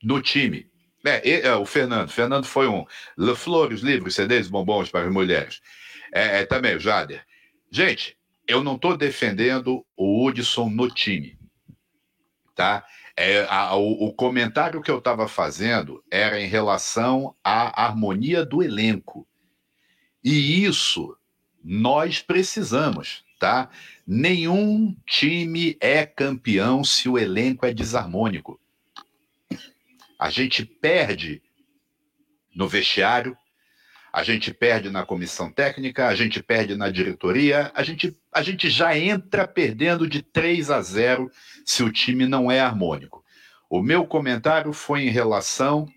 [0.03, 0.69] no time.
[1.05, 2.09] É, é, o Fernando.
[2.09, 2.85] Fernando foi um.
[3.37, 5.61] Flores, livros, CDs, bombons para as mulheres.
[6.13, 7.25] É, é também o Jader.
[7.71, 8.17] Gente,
[8.47, 11.37] eu não estou defendendo o Hudson no time,
[12.55, 12.85] tá?
[13.15, 18.63] É, a, o, o, comentário que eu estava fazendo era em relação à harmonia do
[18.63, 19.27] elenco.
[20.23, 21.15] E isso
[21.63, 23.69] nós precisamos, tá?
[24.05, 28.59] Nenhum time é campeão se o elenco é desarmônico.
[30.19, 31.41] A gente perde
[32.55, 33.37] no vestiário,
[34.13, 38.69] a gente perde na comissão técnica, a gente perde na diretoria, a gente, a gente
[38.69, 41.31] já entra perdendo de 3 a 0
[41.65, 43.25] se o time não é harmônico.
[43.67, 45.87] O meu comentário foi em relação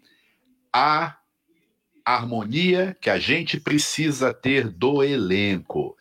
[0.72, 1.18] à
[2.02, 5.94] harmonia que a gente precisa ter do elenco.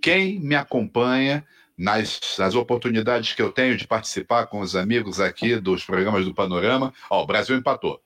[0.00, 1.46] Quem me acompanha
[1.76, 6.34] nas, nas oportunidades que eu tenho de participar com os amigos aqui dos programas do
[6.34, 8.00] Panorama, ó, o Brasil empatou.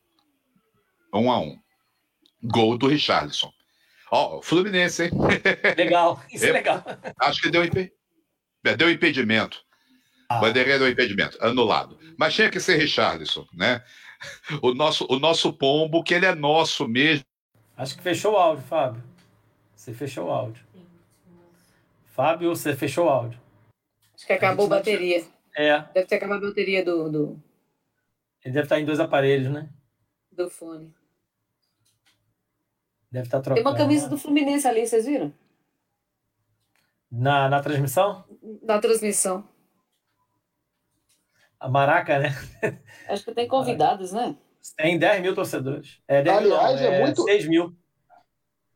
[1.12, 1.63] Um a um.
[2.45, 3.53] Gol do Richarlison.
[4.11, 5.11] Ó, oh, Fluminense, hein?
[5.76, 6.84] Legal, isso é, é legal.
[7.18, 7.91] Acho que deu, imp...
[8.64, 9.64] É, deu impedimento.
[10.29, 10.38] Ah.
[10.41, 11.99] Bandeirinha deu impedimento, anulado.
[12.16, 13.83] Mas tinha que ser Richarlison, né?
[14.62, 17.25] O nosso, o nosso pombo, que ele é nosso mesmo.
[17.76, 19.03] Acho que fechou o áudio, Fábio.
[19.75, 20.64] Você fechou o áudio.
[22.07, 23.41] Fábio, você fechou o áudio.
[24.14, 25.25] Acho que acabou a, a bateria.
[25.57, 25.79] É.
[25.92, 27.42] Deve ter acabado a bateria do, do.
[28.45, 29.68] Ele deve estar em dois aparelhos, né?
[30.30, 30.95] Do fone.
[33.14, 33.62] Deve estar tá trocando.
[33.62, 35.32] Tem uma camisa do Fluminense ali, vocês viram?
[37.08, 38.24] Na, na transmissão?
[38.61, 39.49] Na transmissão.
[41.61, 42.36] A Maraca, né?
[43.08, 44.36] Acho que tem convidados, né?
[44.76, 46.00] Tem 10 mil torcedores.
[46.08, 47.22] É 10 Aliás, mil, é, é muito.
[47.22, 47.72] 6 mil.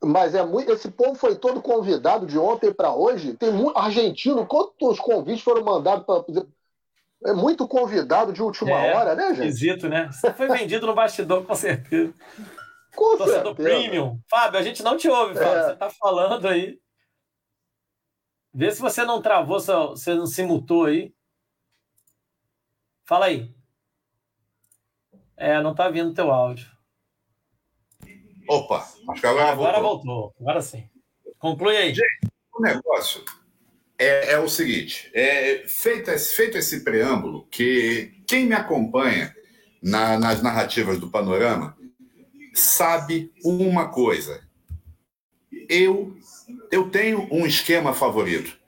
[0.05, 0.71] Mas é muito.
[0.71, 3.35] Esse povo foi todo convidado de ontem para hoje.
[3.35, 4.47] Tem muito argentino.
[4.47, 6.23] Quantos convites foram mandados para.
[7.27, 9.49] É muito convidado de última é, hora, né, gente?
[9.49, 10.09] Esquisito, né?
[10.13, 12.15] Você foi vendido no bastidor, com certeza.
[12.99, 13.69] Com Torcedor certeza.
[13.69, 14.21] premium.
[14.29, 15.53] Fábio, a gente não te ouve, Fábio.
[15.53, 15.65] É.
[15.67, 16.81] Você tá falando aí.
[18.53, 21.15] Vê se você não travou, se você não se mutou aí.
[23.07, 23.55] Fala aí.
[25.37, 26.69] É, não tá vindo teu áudio.
[28.49, 28.79] Opa,
[29.11, 30.05] acho que agora, agora voltou.
[30.05, 30.35] voltou.
[30.41, 30.91] Agora sim.
[31.39, 31.95] Conclui aí.
[31.95, 33.25] Gente, o negócio
[33.97, 39.33] é, é o seguinte: é, feito, esse, feito esse preâmbulo, que quem me acompanha
[39.81, 41.78] na, nas narrativas do Panorama
[42.59, 44.43] sabe uma coisa.
[45.69, 46.17] Eu,
[46.71, 48.59] eu tenho um esquema favorito.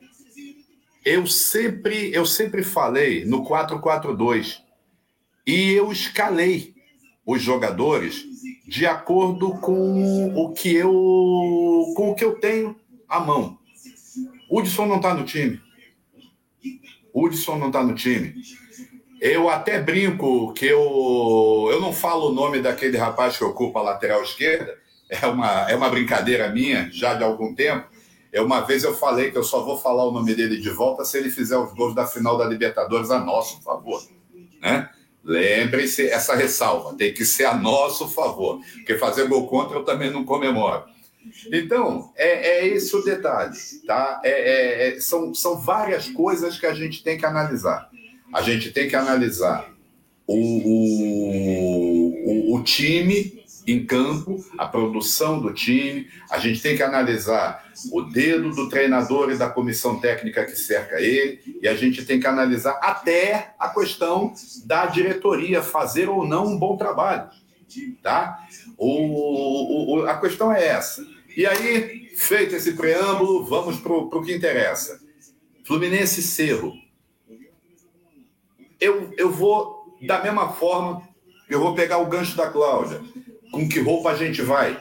[1.04, 4.58] Eu sempre, eu sempre falei no 4-4-2
[5.46, 6.74] e eu escalei
[7.24, 8.24] os jogadores
[8.66, 10.90] de acordo com o que eu
[11.96, 13.58] com o que eu tenho à mão.
[14.50, 15.60] Hudson não está no time.
[17.14, 18.34] Hudson não está no time.
[19.20, 23.82] Eu até brinco que eu, eu não falo o nome daquele rapaz que ocupa a
[23.82, 24.78] lateral esquerda.
[25.10, 27.86] É uma, é uma brincadeira minha, já de algum tempo.
[28.32, 31.04] Eu, uma vez eu falei que eu só vou falar o nome dele de volta
[31.04, 34.00] se ele fizer os gols da final da Libertadores a nosso favor.
[34.62, 34.88] Né?
[35.22, 40.10] Lembre-se essa ressalva, tem que ser a nosso favor, porque fazer gol contra eu também
[40.10, 40.84] não comemoro.
[41.52, 43.54] Então, é, é esse o detalhe,
[43.86, 44.20] tá?
[44.24, 47.89] É, é, é, são, são várias coisas que a gente tem que analisar.
[48.32, 49.70] A gente tem que analisar
[50.26, 50.36] o,
[52.54, 58.02] o, o time em campo, a produção do time, a gente tem que analisar o
[58.02, 62.26] dedo do treinador e da comissão técnica que cerca ele, e a gente tem que
[62.26, 64.32] analisar até a questão
[64.64, 67.28] da diretoria fazer ou não um bom trabalho.
[68.02, 68.44] Tá?
[68.76, 71.06] O, o, a questão é essa.
[71.36, 75.00] E aí, feito esse preâmbulo, vamos para o que interessa.
[75.64, 76.74] Fluminense Cerro.
[78.80, 81.02] Eu, eu vou, da mesma forma,
[81.48, 83.00] eu vou pegar o gancho da Cláudia
[83.50, 84.80] com que roupa a gente vai.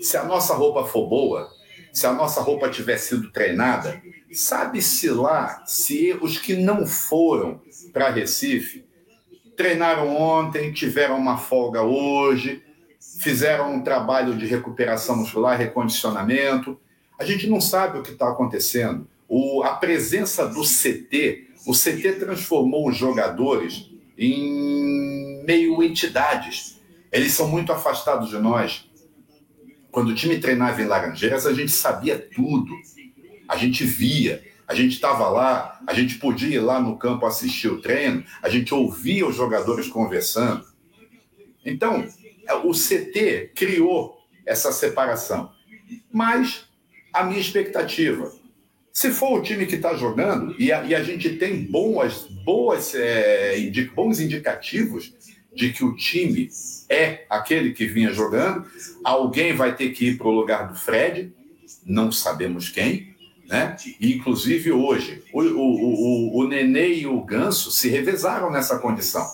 [0.00, 1.50] Se a nossa roupa for boa,
[1.92, 4.00] se a nossa roupa tiver sido treinada,
[4.32, 7.60] sabe-se lá se os que não foram
[7.92, 8.84] para Recife
[9.56, 12.62] treinaram ontem, tiveram uma folga hoje,
[13.18, 16.80] fizeram um trabalho de recuperação muscular, recondicionamento.
[17.18, 19.06] A gente não sabe o que está acontecendo.
[19.28, 26.80] O, a presença do CT, o CT transformou os jogadores em meio entidades
[27.12, 28.88] eles são muito afastados de nós.
[29.90, 32.72] Quando o time treinava em Laranjeiras, a gente sabia tudo.
[33.48, 37.66] A gente via, a gente estava lá, a gente podia ir lá no campo assistir
[37.66, 40.64] o treino, a gente ouvia os jogadores conversando.
[41.64, 42.06] Então,
[42.46, 44.16] é, o CT criou
[44.46, 45.50] essa separação.
[46.12, 46.68] Mas
[47.12, 48.32] a minha expectativa,
[48.92, 52.94] se for o time que está jogando e a, e a, gente tem boas, boas,
[52.94, 53.56] é,
[53.94, 55.14] bons indicativos
[55.54, 56.48] de que o time
[56.88, 58.64] é aquele que vinha jogando,
[59.04, 61.32] alguém vai ter que ir para o lugar do Fred,
[61.84, 63.14] não sabemos quem,
[63.48, 63.76] né?
[64.00, 69.26] E, inclusive hoje, o, o, o, o Nenê e o Ganso se revezaram nessa condição.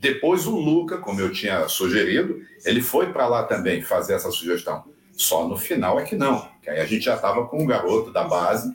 [0.00, 4.84] Depois o Luca, como eu tinha sugerido, ele foi para lá também fazer essa sugestão.
[5.12, 8.12] Só no final é que não, que aí a gente já estava com um garoto
[8.12, 8.74] da base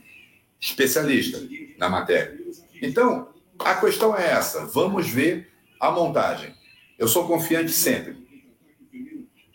[0.63, 1.41] especialista
[1.77, 2.39] na matéria.
[2.81, 3.27] Então,
[3.59, 6.53] a questão é essa: vamos ver a montagem.
[6.97, 8.23] Eu sou confiante sempre.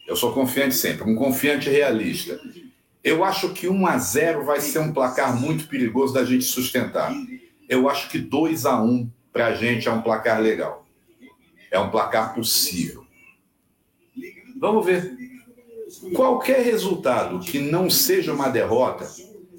[0.07, 2.41] Eu sou confiante sempre, um confiante realista.
[3.03, 7.13] Eu acho que 1 a 0 vai ser um placar muito perigoso da gente sustentar.
[7.69, 10.87] Eu acho que 2 a 1 para a gente é um placar legal.
[11.71, 13.07] É um placar possível.
[14.59, 15.17] Vamos ver.
[16.15, 19.07] Qualquer resultado que não seja uma derrota,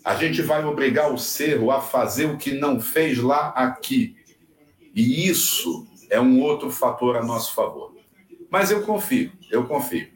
[0.10, 4.16] a gente vai obrigar o Cerro a fazer o que não fez lá aqui.
[4.96, 7.96] E isso é um outro fator a nosso favor.
[8.50, 10.08] Mas eu confio, eu confio.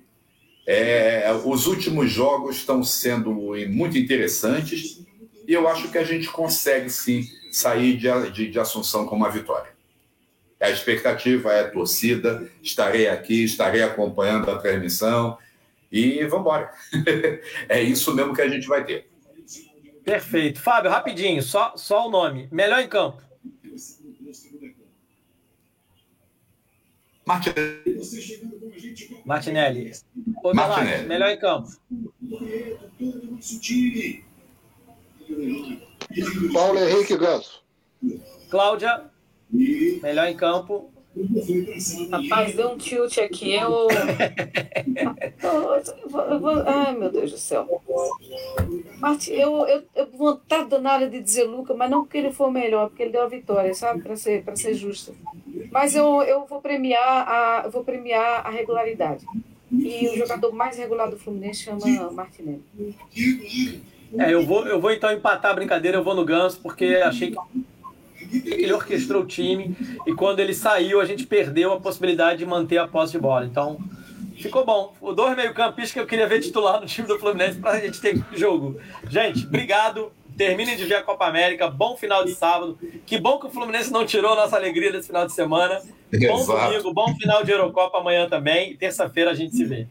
[0.66, 3.32] É, os últimos jogos estão sendo
[3.70, 5.06] muito interessantes
[5.48, 9.30] e eu acho que a gente consegue sim sair de, de, de Assunção com uma
[9.30, 9.74] vitória.
[10.60, 15.38] A expectativa é a torcida, estarei aqui, estarei acompanhando a transmissão
[15.92, 16.72] e vamos embora.
[17.70, 19.13] é isso mesmo que a gente vai ter.
[20.04, 20.60] Perfeito.
[20.60, 22.48] Fábio, rapidinho, só, só o nome.
[22.52, 23.22] Melhor em campo.
[27.26, 28.02] Martinelli.
[29.26, 29.92] Martinelli.
[30.44, 31.08] Ô, Martinelli.
[31.08, 31.70] melhor em campo.
[36.54, 37.64] Paulo Henrique Ganso.
[38.50, 39.10] Cláudia,
[39.50, 40.93] melhor em campo.
[42.12, 43.54] Rapaz, deu um tilt aqui.
[43.54, 43.88] Eu.
[46.32, 46.64] eu vou...
[46.66, 47.68] Ai, meu Deus do céu.
[49.00, 52.90] Marti, eu, eu, eu vontade danada de dizer Luca, mas não porque ele for melhor,
[52.90, 54.02] porque ele deu a vitória, sabe?
[54.02, 55.14] Para ser, ser justa.
[55.72, 59.26] Mas eu, eu vou premiar a, vou premiar a regularidade.
[59.72, 62.64] E o jogador mais regular do Fluminense chama Martinelli.
[64.18, 67.32] É, eu vou, eu vou então empatar a brincadeira, eu vou no Ganso, porque achei
[67.32, 67.38] que
[68.46, 72.78] ele orquestrou o time e quando ele saiu a gente perdeu a possibilidade de manter
[72.78, 73.46] a posse de bola.
[73.46, 73.78] Então
[74.38, 74.94] ficou bom.
[75.02, 78.00] O dois meio-campistas que eu queria ver titular no time do Fluminense para a gente
[78.02, 78.80] ter jogo.
[79.10, 80.12] Gente, obrigado.
[80.36, 81.70] Terminem de ver a Copa América.
[81.70, 82.78] Bom final de sábado.
[83.06, 85.80] Que bom que o Fluminense não tirou nossa alegria desse final de semana.
[86.12, 86.72] Bom Exato.
[86.72, 88.76] domingo, bom final de Eurocopa amanhã também.
[88.76, 89.88] Terça-feira a gente se vê.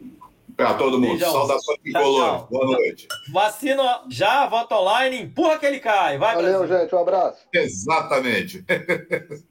[0.57, 1.11] Para todo mundo.
[1.11, 1.33] Beijão.
[1.33, 2.49] Saudações tricolor.
[2.51, 3.09] Boa noite.
[3.33, 6.19] Vacina já, voto online, empurra que ele cai.
[6.19, 6.79] Vai, Valeu, Brasil.
[6.79, 6.95] gente.
[6.95, 7.39] Um abraço.
[7.55, 8.65] Exatamente.